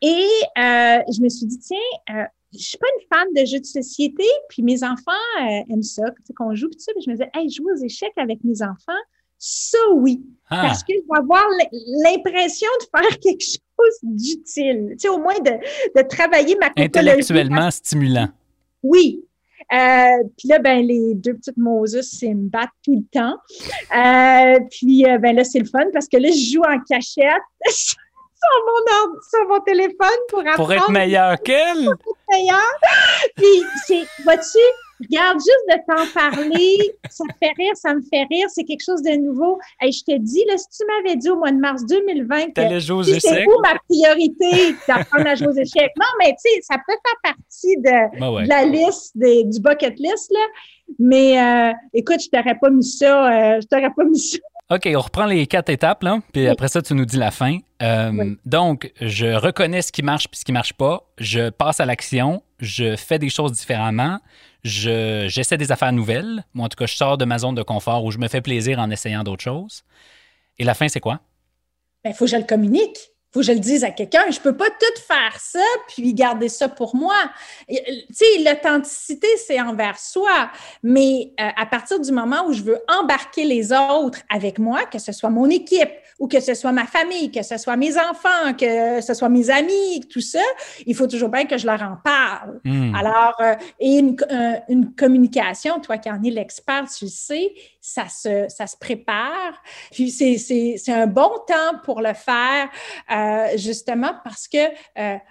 Et 0.00 0.26
euh, 0.58 0.98
je 1.12 1.22
me 1.22 1.28
suis 1.28 1.46
dit, 1.46 1.58
tiens, 1.58 1.76
euh, 2.10 2.24
je 2.52 2.58
suis 2.58 2.78
pas 2.78 2.86
une 2.96 3.06
fan 3.08 3.26
de 3.34 3.44
jeux 3.46 3.60
de 3.60 3.66
société, 3.66 4.24
puis 4.48 4.62
mes 4.62 4.84
enfants 4.84 5.12
euh, 5.40 5.72
aiment 5.72 5.82
ça, 5.82 6.04
tu 6.10 6.22
sais, 6.26 6.32
qu'on 6.34 6.54
joue, 6.54 6.68
puis 6.68 6.76
tout 6.76 6.84
ça. 6.84 6.92
Puis 6.92 7.02
je 7.04 7.10
me 7.10 7.16
disais, 7.16 7.30
hey, 7.34 7.50
jouer 7.50 7.72
aux 7.72 7.84
échecs 7.84 8.16
avec 8.16 8.44
mes 8.44 8.62
enfants, 8.62 9.00
ça 9.38 9.78
oui. 9.94 10.22
Ah, 10.50 10.62
Parce 10.62 10.82
que 10.82 10.92
je 10.94 11.00
vais 11.00 11.18
avoir 11.18 11.44
l'impression 12.04 12.68
de 12.80 12.98
faire 12.98 13.18
quelque 13.22 13.44
chose 13.44 13.98
d'utile. 14.02 14.90
Tu 14.92 14.98
sais, 14.98 15.08
au 15.08 15.18
moins 15.18 15.38
de, 15.38 15.52
de 15.96 16.08
travailler 16.08 16.56
ma 16.56 16.70
intellectuellement 16.76 17.70
stimulant. 17.70 18.28
Oui. 18.82 19.24
Euh, 19.72 20.24
puis 20.38 20.48
là, 20.48 20.58
ben, 20.58 20.84
les 20.84 21.14
deux 21.14 21.34
petites 21.34 21.56
Moses, 21.58 22.00
c'est 22.10 22.32
me 22.32 22.48
battre 22.48 22.72
tout 22.84 22.94
le 22.94 23.18
temps. 23.18 23.36
Euh, 23.94 24.58
puis 24.70 25.06
euh, 25.06 25.18
ben 25.18 25.36
là, 25.36 25.44
c'est 25.44 25.58
le 25.58 25.66
fun 25.66 25.84
parce 25.92 26.08
que 26.08 26.16
là, 26.16 26.30
je 26.30 26.52
joue 26.54 26.62
en 26.62 26.78
cachette 26.88 27.42
sur 27.68 27.98
mon, 28.66 29.20
sur 29.28 29.48
mon 29.48 29.60
téléphone 29.60 30.18
pour 30.28 30.40
apprendre 30.40 30.56
Pour 30.56 30.72
être 30.72 30.90
meilleur 30.90 31.40
qu'elle. 31.42 31.88
meilleur. 32.32 32.72
Puis 33.36 33.62
c'est, 33.86 34.04
vois-tu, 34.24 34.58
regarde 35.00 35.38
juste 35.38 35.64
de 35.68 35.76
t'en 35.86 36.12
parler, 36.12 36.92
ça 37.10 37.24
me 37.24 37.32
fait 37.38 37.52
rire, 37.56 37.72
ça 37.74 37.94
me 37.94 38.00
fait 38.02 38.24
rire, 38.30 38.46
c'est 38.48 38.64
quelque 38.64 38.84
chose 38.84 39.02
de 39.02 39.16
nouveau. 39.16 39.58
Et 39.82 39.92
je 39.92 40.02
te 40.04 40.16
dis, 40.18 40.44
là, 40.48 40.56
si 40.58 40.66
tu 40.76 40.84
m'avais 40.86 41.16
dit 41.16 41.28
au 41.30 41.36
mois 41.36 41.50
de 41.52 41.58
mars 41.58 41.84
2020 41.86 42.52
que 42.54 42.60
échecs. 43.16 43.48
où 43.48 43.60
ma 43.62 43.78
priorité 43.88 44.74
d'apprendre 44.86 45.26
à 45.28 45.34
jouer 45.34 45.48
aux 45.48 45.52
échecs. 45.52 45.92
Non, 45.96 46.06
mais 46.20 46.30
tu 46.32 46.50
sais, 46.50 46.60
ça 46.62 46.76
peut 46.76 46.92
faire 46.92 47.34
partie 47.34 47.76
de, 47.78 48.18
Ben 48.20 48.30
ouais. 48.32 48.44
de 48.44 48.48
la 48.48 48.64
liste 48.64 49.12
des- 49.16 49.44
du 49.44 49.60
bucket 49.60 49.98
list, 49.98 50.30
là. 50.32 50.40
Mais 50.98 51.38
euh, 51.38 51.72
écoute, 51.92 52.20
je 52.22 52.28
t'aurais 52.30 52.56
pas 52.58 52.70
mis 52.70 52.84
ça, 52.84 53.26
euh, 53.56 53.60
je 53.60 53.66
t'aurais 53.66 53.90
pas 53.94 54.04
mis 54.04 54.18
ça. 54.18 54.38
OK, 54.70 54.86
on 54.94 55.00
reprend 55.00 55.24
les 55.24 55.46
quatre 55.46 55.70
étapes, 55.70 56.02
là, 56.02 56.18
puis 56.32 56.42
Oui. 56.42 56.48
après 56.48 56.68
ça, 56.68 56.82
tu 56.82 56.92
nous 56.94 57.06
dis 57.06 57.16
la 57.16 57.30
fin. 57.30 57.56
Euh, 57.82 58.10
Oui. 58.12 58.36
Donc, 58.44 58.92
je 59.00 59.26
reconnais 59.34 59.80
ce 59.82 59.92
qui 59.92 60.02
marche 60.02 60.28
puis 60.28 60.38
ce 60.40 60.44
qui 60.44 60.52
marche 60.52 60.74
pas. 60.74 61.02
Je 61.18 61.48
passe 61.50 61.80
à 61.80 61.86
l'action. 61.86 62.42
Je 62.58 62.96
fais 62.96 63.18
des 63.18 63.28
choses 63.30 63.52
différemment. 63.52 64.18
Je, 64.64 65.26
j'essaie 65.28 65.56
des 65.56 65.72
affaires 65.72 65.92
nouvelles. 65.92 66.44
Moi, 66.54 66.66
en 66.66 66.68
tout 66.68 66.76
cas, 66.76 66.86
je 66.86 66.96
sors 66.96 67.16
de 67.16 67.24
ma 67.24 67.38
zone 67.38 67.54
de 67.54 67.62
confort 67.62 68.04
où 68.04 68.10
je 68.10 68.18
me 68.18 68.28
fais 68.28 68.40
plaisir 68.40 68.78
en 68.78 68.90
essayant 68.90 69.22
d'autres 69.22 69.44
choses. 69.44 69.84
Et 70.58 70.64
la 70.64 70.74
fin, 70.74 70.88
c'est 70.88 71.00
quoi? 71.00 71.20
Ben, 72.04 72.10
il 72.10 72.14
faut 72.14 72.24
que 72.24 72.30
je 72.30 72.36
le 72.36 72.44
communique. 72.44 72.98
faut 73.32 73.40
que 73.40 73.46
je 73.46 73.52
le 73.52 73.60
dise 73.60 73.84
à 73.84 73.90
quelqu'un. 73.90 74.30
Je 74.30 74.40
peux 74.40 74.56
pas 74.56 74.68
tout 74.70 75.02
faire 75.06 75.38
ça 75.38 75.64
puis 75.88 76.14
garder 76.14 76.48
ça 76.48 76.68
pour 76.68 76.96
moi. 76.96 77.16
Tu 77.68 77.76
sais, 78.10 78.24
l'authenticité, 78.44 79.28
c'est 79.46 79.60
envers 79.60 79.98
soi. 79.98 80.50
Mais 80.82 81.32
euh, 81.40 81.48
à 81.56 81.66
partir 81.66 82.00
du 82.00 82.10
moment 82.10 82.46
où 82.46 82.52
je 82.52 82.62
veux 82.62 82.78
embarquer 82.88 83.44
les 83.44 83.72
autres 83.72 84.20
avec 84.28 84.58
moi, 84.58 84.86
que 84.86 84.98
ce 84.98 85.12
soit 85.12 85.30
mon 85.30 85.48
équipe 85.48 85.90
ou 86.18 86.26
que 86.26 86.40
ce 86.40 86.54
soit 86.54 86.72
ma 86.72 86.86
famille, 86.86 87.30
que 87.30 87.42
ce 87.42 87.56
soit 87.56 87.76
mes 87.76 87.96
enfants, 87.96 88.54
que 88.58 89.00
ce 89.00 89.14
soit 89.14 89.28
mes 89.28 89.50
amis, 89.50 90.00
tout 90.10 90.20
ça, 90.20 90.42
il 90.86 90.94
faut 90.94 91.06
toujours 91.06 91.28
bien 91.28 91.44
que 91.44 91.56
je 91.56 91.66
leur 91.66 91.80
en 91.82 91.96
parle. 92.02 92.60
Hmm. 92.64 92.94
Alors, 92.94 93.34
euh, 93.40 93.54
et 93.78 93.98
une, 93.98 94.16
euh, 94.30 94.54
une 94.68 94.94
communication, 94.94 95.80
toi 95.80 95.98
qui 95.98 96.10
en 96.10 96.22
es 96.22 96.30
l'expert, 96.30 96.86
tu 96.88 97.04
le 97.04 97.10
sais, 97.10 97.52
ça 97.80 98.08
se, 98.08 98.46
ça 98.48 98.66
se 98.66 98.76
prépare. 98.76 99.62
Puis 99.92 100.10
c'est 100.10 100.92
un 100.92 101.06
bon 101.06 101.30
temps 101.46 101.78
pour 101.84 102.00
le 102.00 102.14
faire, 102.14 102.68
euh, 103.10 103.56
justement 103.56 104.12
parce 104.24 104.48
que 104.48 104.58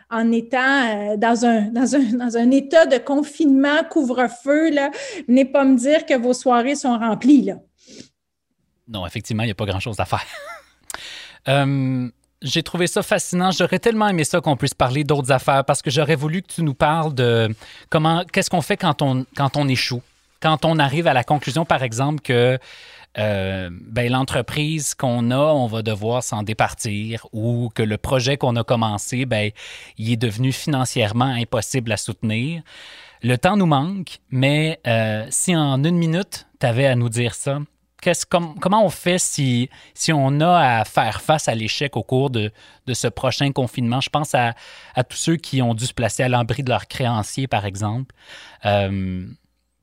en 0.10 0.32
étant 0.32 1.17
dans, 1.17 1.45
un, 1.45 1.62
dans, 1.63 1.95
un, 1.95 2.04
dans 2.13 2.38
un 2.38 2.52
état 2.52 2.86
de 2.86 2.97
confinement, 2.97 3.84
couvre-feu, 3.89 4.71
venez 5.28 5.45
pas 5.45 5.63
me 5.65 5.76
dire 5.76 6.06
que 6.06 6.13
vos 6.13 6.34
soirées 6.34 6.76
sont 6.76 6.97
remplies. 6.97 7.43
Là. 7.43 7.56
Non, 8.88 9.06
effectivement, 9.06 9.43
il 9.43 9.47
n'y 9.47 9.52
a 9.52 9.56
pas 9.56 9.65
grand-chose 9.65 10.00
à 10.00 10.06
faire. 10.06 10.26
j'ai 12.41 12.63
trouvé 12.63 12.88
ça 12.88 13.01
fascinant. 13.01 13.51
J'aurais 13.51 13.79
tellement 13.79 14.07
aimé 14.07 14.23
ça 14.23 14.41
qu'on 14.41 14.57
puisse 14.57 14.73
parler 14.73 15.03
d'autres 15.03 15.31
affaires 15.31 15.65
parce 15.65 15.81
que 15.81 15.89
j'aurais 15.89 16.15
voulu 16.15 16.41
que 16.41 16.53
tu 16.53 16.63
nous 16.63 16.73
parles 16.73 17.13
de 17.13 17.53
comment, 17.89 18.23
qu'est-ce 18.31 18.49
qu'on 18.49 18.62
fait 18.62 18.77
quand 18.77 19.01
on, 19.01 19.25
quand 19.36 19.57
on 19.57 19.67
échoue? 19.67 20.01
Quand 20.39 20.65
on 20.65 20.77
arrive 20.77 21.07
à 21.07 21.13
la 21.13 21.23
conclusion, 21.23 21.65
par 21.65 21.81
exemple, 21.81 22.21
que 22.21 22.60
euh, 23.17 23.69
ben, 23.71 24.12
l'entreprise 24.12 24.93
qu'on 24.93 25.31
a, 25.31 25.38
on 25.38 25.65
va 25.65 25.81
devoir 25.81 26.21
s'en 26.21 26.43
départir 26.43 27.25
ou 27.33 27.69
que 27.73 27.81
le 27.81 27.97
projet 27.97 28.38
qu'on 28.38 28.55
a 28.55 28.63
commencé, 28.63 29.25
ben, 29.25 29.49
il 29.97 30.12
est 30.12 30.17
devenu 30.17 30.51
financièrement 30.51 31.25
impossible 31.25 31.91
à 31.91 31.97
soutenir. 31.97 32.62
Le 33.23 33.36
temps 33.38 33.57
nous 33.57 33.65
manque, 33.65 34.19
mais 34.29 34.79
euh, 34.86 35.25
si 35.31 35.55
en 35.55 35.83
une 35.83 35.97
minute, 35.97 36.45
tu 36.60 36.67
avais 36.67 36.86
à 36.86 36.95
nous 36.95 37.10
dire 37.10 37.33
ça, 37.33 37.60
comment 38.60 38.86
on 38.86 38.89
fait 38.89 39.20
si, 39.20 39.70
si 39.93 40.12
on 40.13 40.39
a 40.39 40.80
à 40.80 40.86
faire 40.86 41.22
face 41.22 41.48
à 41.48 41.56
l'échec 41.56 41.96
au 41.98 42.04
cours 42.04 42.30
de, 42.30 42.52
de, 42.86 42.93
ce 42.93 43.08
prochain 43.08 43.52
confinement? 43.52 44.02
Je 44.02 44.10
pense 44.10 44.36
à, 44.36 44.54
à, 44.96 45.04
tous 45.04 45.17
ceux 45.17 45.36
qui 45.36 45.62
ont 45.62 45.74
dû 45.74 45.86
se 45.86 45.93
placer 45.93 46.24
à 46.24 46.30
l'abri 46.30 46.63
de 46.63 46.70
leurs 46.70 46.88
créanciers, 46.88 47.48
par 47.48 47.65
exemple. 47.65 48.15
Euh, 48.65 49.26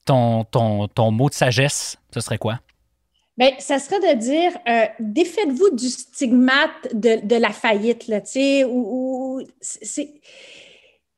ton, 0.05 0.45
ton, 0.45 0.89
ton 0.89 1.11
mot 1.11 1.29
de 1.29 1.35
sagesse, 1.35 1.97
ce 2.13 2.21
serait 2.21 2.39
quoi? 2.39 2.61
Bien, 3.37 3.51
ça 3.59 3.79
serait 3.79 4.15
de 4.15 4.21
dire 4.21 4.53
euh, 4.69 4.87
défaites-vous 5.01 5.75
du 5.75 5.89
stigmate 5.89 6.95
de, 6.95 7.27
de 7.27 7.37
la 7.37 7.51
faillite, 7.51 8.07
là, 8.07 8.21
tu 8.21 8.33
sais, 8.33 8.65
ou, 8.65 9.43
c'est 9.61 10.21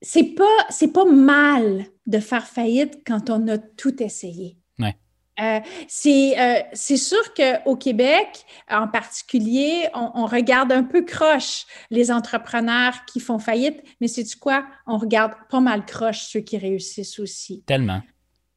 c'est 0.03 0.35
pas, 0.35 0.69
pas 0.95 1.05
mal 1.05 1.87
de 2.07 2.19
faire 2.19 2.47
faillite 2.47 3.03
quand 3.07 3.31
on 3.31 3.49
a 3.49 3.59
tout 3.59 4.03
essayé. 4.03 4.57
Ouais. 4.79 4.95
Euh, 5.41 5.61
euh, 5.61 6.61
c'est 6.73 6.97
sûr 6.97 7.35
qu'au 7.35 7.77
Québec, 7.77 8.45
en 8.71 8.89
particulier, 8.89 9.89
on, 9.95 10.11
on, 10.15 10.27
regarde 10.27 10.73
un 10.73 10.83
peu 10.83 11.03
croche 11.03 11.67
les 11.91 12.11
entrepreneurs 12.11 13.05
qui 13.07 13.21
font 13.21 13.39
faillite, 13.39 13.83
mais 14.01 14.09
c'est 14.09 14.23
du 14.23 14.37
quoi? 14.37 14.65
On 14.87 14.97
regarde 14.97 15.33
pas 15.51 15.61
mal 15.61 15.85
croche 15.85 16.23
ceux 16.23 16.41
qui 16.41 16.57
réussissent 16.57 17.19
aussi. 17.19 17.63
Tellement. 17.67 18.01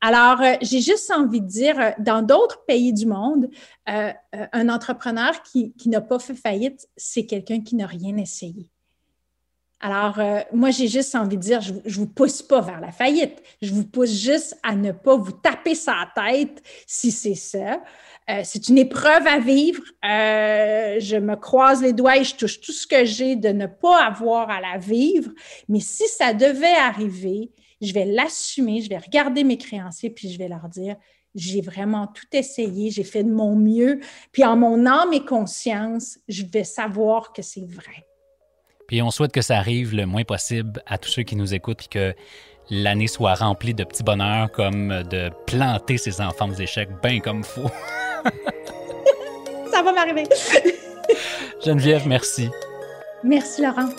Alors, 0.02 0.42
euh, 0.42 0.54
j'ai 0.62 0.80
juste 0.80 1.12
envie 1.12 1.42
de 1.42 1.48
dire, 1.48 1.94
dans 2.00 2.22
d'autres 2.22 2.63
pays 2.65 2.94
du 2.94 3.06
monde, 3.06 3.50
un 3.86 4.70
entrepreneur 4.70 5.44
qui, 5.44 5.74
n'a 5.88 6.00
pas 6.00 6.20
fait 6.20 6.36
faillite, 6.36 6.88
c'est 6.96 7.26
quelqu'un 7.26 7.62
qui 7.62 7.76
n'a 7.76 7.88
rien 7.88 8.15
essayé. 8.15 8.72
Alors, 9.82 10.20
moi, 10.52 10.72
j'ai 10.72 10.88
juste 10.88 11.15
envie 11.15 11.38
de 11.38 11.42
dire, 11.42 11.62
je 11.62 11.74
ne 11.74 11.89
vous 11.89 12.08
pousse 12.08 12.42
pas 12.42 12.60
vers 12.60 12.82
la 12.82 12.92
faillite. 12.92 13.42
Je 13.62 13.72
vous 13.72 13.86
pousse 13.86 14.12
juste 14.12 14.58
à 14.62 14.76
ne 14.76 14.92
pas 14.92 15.15
vous 15.15 15.32
taper 15.32 15.74
sa 15.74 16.10
tête 16.13 16.62
si 16.86 17.12
c'est 17.12 17.36
ça. 17.36 17.82
c'est 18.44 18.68
une 18.68 18.78
épreuve 18.78 19.26
à 19.26 19.39
vivre. 19.39 19.82
je 20.04 21.18
me 21.18 21.36
croise 21.36 21.82
les 21.82 21.94
doigts 21.94 22.18
et 22.18 22.26
je 22.26 22.36
touche 22.36 22.60
tout 22.60 22.74
ce 22.74 22.86
que 22.86 23.06
j'ai 23.06 23.38
de 23.38 23.50
ne 23.50 23.68
pas 23.68 24.04
avoir 24.04 24.50
à 24.50 24.60
la 24.60 24.78
vivre. 24.78 25.32
Mais 25.70 25.80
si 25.80 26.08
ça 26.10 26.34
devait 26.34 26.68
arriver, 26.68 27.52
je 27.82 27.94
vais 27.94 28.06
l'assumer, 28.06 28.82
je 28.82 28.89
vais 28.89 28.98
regarder 28.98 29.44
mes 29.44 29.58
créanciers, 29.58 30.10
puis 30.10 30.30
je 30.30 30.38
vais 30.38 30.50
leur 30.50 30.68
dire, 30.68 30.96
j'ai 31.36 31.62
vraiment 31.62 32.08
tout 32.08 32.28
essayé, 32.34 32.92
j'ai 32.92 33.04
fait 33.04 33.24
de 33.24 33.32
mon 33.32 33.56
mieux, 33.56 34.00
puis 34.32 34.44
en 34.44 34.58
mon 34.58 34.86
âme 34.86 35.13
et 35.13 35.24
conscience, 35.24 36.20
je 36.28 36.44
vais 36.44 36.63
savoir 36.63 37.32
que 37.34 37.42
c'est 37.42 37.65
vrai. 37.65 38.09
Puis 38.89 39.04
on 39.04 39.12
souhaite 39.12 39.32
que 39.32 39.43
ça 39.43 39.56
arrive 39.60 39.93
le 39.93 40.08
moins 40.08 40.23
possible 40.23 40.82
à 40.88 40.97
tous 40.97 41.10
ceux 41.10 41.21
qui 41.21 41.36
nous 41.36 41.54
écoutent, 41.54 41.78
puis 41.78 41.89
que 41.89 42.15
l'année 42.71 43.06
soit 43.06 43.36
remplie 43.36 43.75
de 43.75 43.84
petits 43.84 44.02
bonheurs 44.02 44.52
comme 44.52 45.04
de 45.04 45.30
planter 45.45 45.99
ses 45.99 46.19
enfants 46.21 46.49
aux 46.49 46.56
échecs 46.56 46.89
bien 47.04 47.19
comme 47.19 47.43
faut. 47.43 47.69
ça 49.71 49.84
va 49.84 49.91
m'arriver. 49.93 50.23
Geneviève, 51.63 52.08
merci. 52.08 52.49
Merci 53.23 53.62
Laurent. 53.62 53.89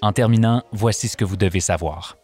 En 0.00 0.12
terminant, 0.12 0.62
voici 0.70 1.08
ce 1.08 1.16
que 1.16 1.24
vous 1.24 1.36
devez 1.36 1.58
savoir. 1.58 2.16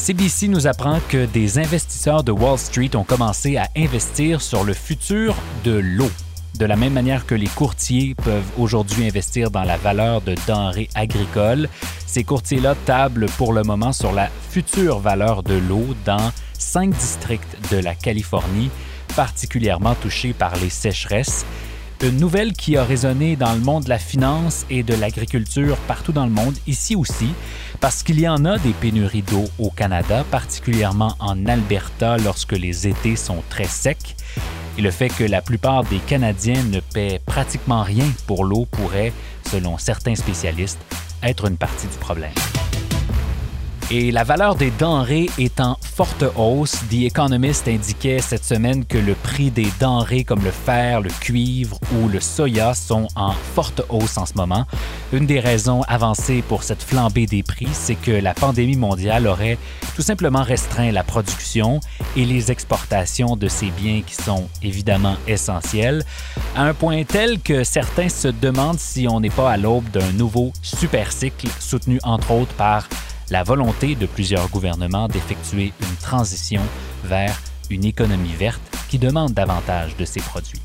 CBC 0.00 0.48
nous 0.48 0.66
apprend 0.66 0.98
que 1.10 1.26
des 1.26 1.58
investisseurs 1.58 2.24
de 2.24 2.32
Wall 2.32 2.58
Street 2.58 2.90
ont 2.94 3.04
commencé 3.04 3.58
à 3.58 3.68
investir 3.76 4.40
sur 4.40 4.64
le 4.64 4.72
futur 4.72 5.36
de 5.62 5.72
l'eau. 5.72 6.10
De 6.58 6.64
la 6.64 6.74
même 6.74 6.94
manière 6.94 7.26
que 7.26 7.34
les 7.34 7.46
courtiers 7.48 8.14
peuvent 8.14 8.50
aujourd'hui 8.58 9.06
investir 9.06 9.50
dans 9.50 9.62
la 9.62 9.76
valeur 9.76 10.22
de 10.22 10.34
denrées 10.46 10.88
agricoles, 10.94 11.68
ces 12.06 12.24
courtiers-là 12.24 12.76
tablent 12.86 13.26
pour 13.36 13.52
le 13.52 13.62
moment 13.62 13.92
sur 13.92 14.12
la 14.12 14.30
future 14.48 15.00
valeur 15.00 15.42
de 15.42 15.54
l'eau 15.54 15.94
dans 16.06 16.32
cinq 16.58 16.94
districts 16.96 17.70
de 17.70 17.76
la 17.76 17.94
Californie, 17.94 18.70
particulièrement 19.14 19.94
touchés 19.96 20.32
par 20.32 20.56
les 20.56 20.70
sécheresses 20.70 21.44
une 22.02 22.16
nouvelle 22.16 22.52
qui 22.54 22.76
a 22.76 22.84
résonné 22.84 23.36
dans 23.36 23.52
le 23.52 23.60
monde 23.60 23.84
de 23.84 23.90
la 23.90 23.98
finance 23.98 24.64
et 24.70 24.82
de 24.82 24.94
l'agriculture 24.94 25.76
partout 25.86 26.12
dans 26.12 26.24
le 26.24 26.30
monde, 26.30 26.56
ici 26.66 26.96
aussi, 26.96 27.28
parce 27.80 28.02
qu'il 28.02 28.18
y 28.18 28.28
en 28.28 28.44
a 28.44 28.58
des 28.58 28.72
pénuries 28.72 29.22
d'eau 29.22 29.44
au 29.58 29.70
Canada, 29.70 30.24
particulièrement 30.30 31.14
en 31.18 31.46
Alberta 31.46 32.16
lorsque 32.16 32.52
les 32.52 32.88
étés 32.88 33.16
sont 33.16 33.42
très 33.50 33.66
secs. 33.66 34.16
Et 34.78 34.82
le 34.82 34.90
fait 34.90 35.10
que 35.10 35.24
la 35.24 35.42
plupart 35.42 35.84
des 35.84 35.98
Canadiens 35.98 36.62
ne 36.64 36.80
paient 36.80 37.20
pratiquement 37.26 37.82
rien 37.82 38.06
pour 38.26 38.44
l'eau 38.44 38.66
pourrait, 38.70 39.12
selon 39.50 39.76
certains 39.76 40.14
spécialistes, 40.14 40.80
être 41.22 41.46
une 41.46 41.58
partie 41.58 41.86
du 41.86 41.96
problème. 41.98 42.32
Et 43.92 44.12
la 44.12 44.22
valeur 44.22 44.54
des 44.54 44.70
denrées 44.70 45.28
est 45.36 45.60
en 45.60 45.76
forte 45.82 46.24
hausse. 46.36 46.76
The 46.90 47.06
Economist 47.06 47.66
indiquait 47.66 48.20
cette 48.20 48.44
semaine 48.44 48.84
que 48.84 48.98
le 48.98 49.14
prix 49.14 49.50
des 49.50 49.66
denrées 49.80 50.22
comme 50.22 50.44
le 50.44 50.52
fer, 50.52 51.00
le 51.00 51.10
cuivre 51.10 51.76
ou 51.96 52.08
le 52.08 52.20
soya 52.20 52.72
sont 52.74 53.08
en 53.16 53.32
forte 53.32 53.82
hausse 53.88 54.16
en 54.16 54.26
ce 54.26 54.34
moment. 54.34 54.64
Une 55.12 55.26
des 55.26 55.40
raisons 55.40 55.82
avancées 55.88 56.44
pour 56.46 56.62
cette 56.62 56.84
flambée 56.84 57.26
des 57.26 57.42
prix, 57.42 57.66
c'est 57.72 57.96
que 57.96 58.12
la 58.12 58.32
pandémie 58.32 58.76
mondiale 58.76 59.26
aurait 59.26 59.58
tout 59.96 60.02
simplement 60.02 60.44
restreint 60.44 60.92
la 60.92 61.02
production 61.02 61.80
et 62.16 62.24
les 62.24 62.52
exportations 62.52 63.34
de 63.34 63.48
ces 63.48 63.72
biens 63.72 64.02
qui 64.06 64.14
sont 64.14 64.48
évidemment 64.62 65.16
essentiels, 65.26 66.04
à 66.54 66.62
un 66.62 66.74
point 66.74 67.02
tel 67.02 67.40
que 67.40 67.64
certains 67.64 68.08
se 68.08 68.28
demandent 68.28 68.78
si 68.78 69.08
on 69.08 69.18
n'est 69.18 69.30
pas 69.30 69.50
à 69.50 69.56
l'aube 69.56 69.90
d'un 69.90 70.12
nouveau 70.12 70.52
super 70.62 71.10
cycle 71.10 71.48
soutenu 71.58 71.98
entre 72.04 72.30
autres 72.30 72.54
par 72.54 72.88
la 73.30 73.44
volonté 73.44 73.94
de 73.94 74.06
plusieurs 74.06 74.48
gouvernements 74.48 75.08
d'effectuer 75.08 75.72
une 75.80 75.96
transition 75.96 76.62
vers 77.04 77.40
une 77.70 77.84
économie 77.84 78.32
verte 78.32 78.60
qui 78.88 78.98
demande 78.98 79.32
davantage 79.32 79.96
de 79.96 80.04
ces 80.04 80.20
produits. 80.20 80.60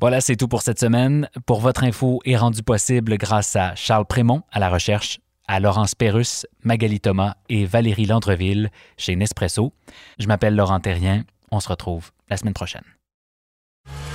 Voilà, 0.00 0.22
c'est 0.22 0.36
tout 0.36 0.48
pour 0.48 0.62
cette 0.62 0.80
semaine. 0.80 1.28
Pour 1.44 1.60
votre 1.60 1.84
info 1.84 2.20
est 2.24 2.36
rendu 2.36 2.62
possible 2.62 3.18
grâce 3.18 3.54
à 3.54 3.74
Charles 3.74 4.06
Prémont 4.06 4.42
à 4.50 4.58
la 4.58 4.70
recherche, 4.70 5.20
à 5.46 5.60
Laurence 5.60 5.94
Perrus, 5.94 6.46
Magali 6.64 7.00
Thomas 7.00 7.34
et 7.50 7.66
Valérie 7.66 8.06
Landreville 8.06 8.70
chez 8.96 9.14
Nespresso. 9.14 9.74
Je 10.18 10.26
m'appelle 10.26 10.56
Laurent 10.56 10.80
Terrien. 10.80 11.24
On 11.50 11.60
se 11.60 11.68
retrouve 11.68 12.12
la 12.30 12.38
semaine 12.38 12.54
prochaine. 12.54 12.84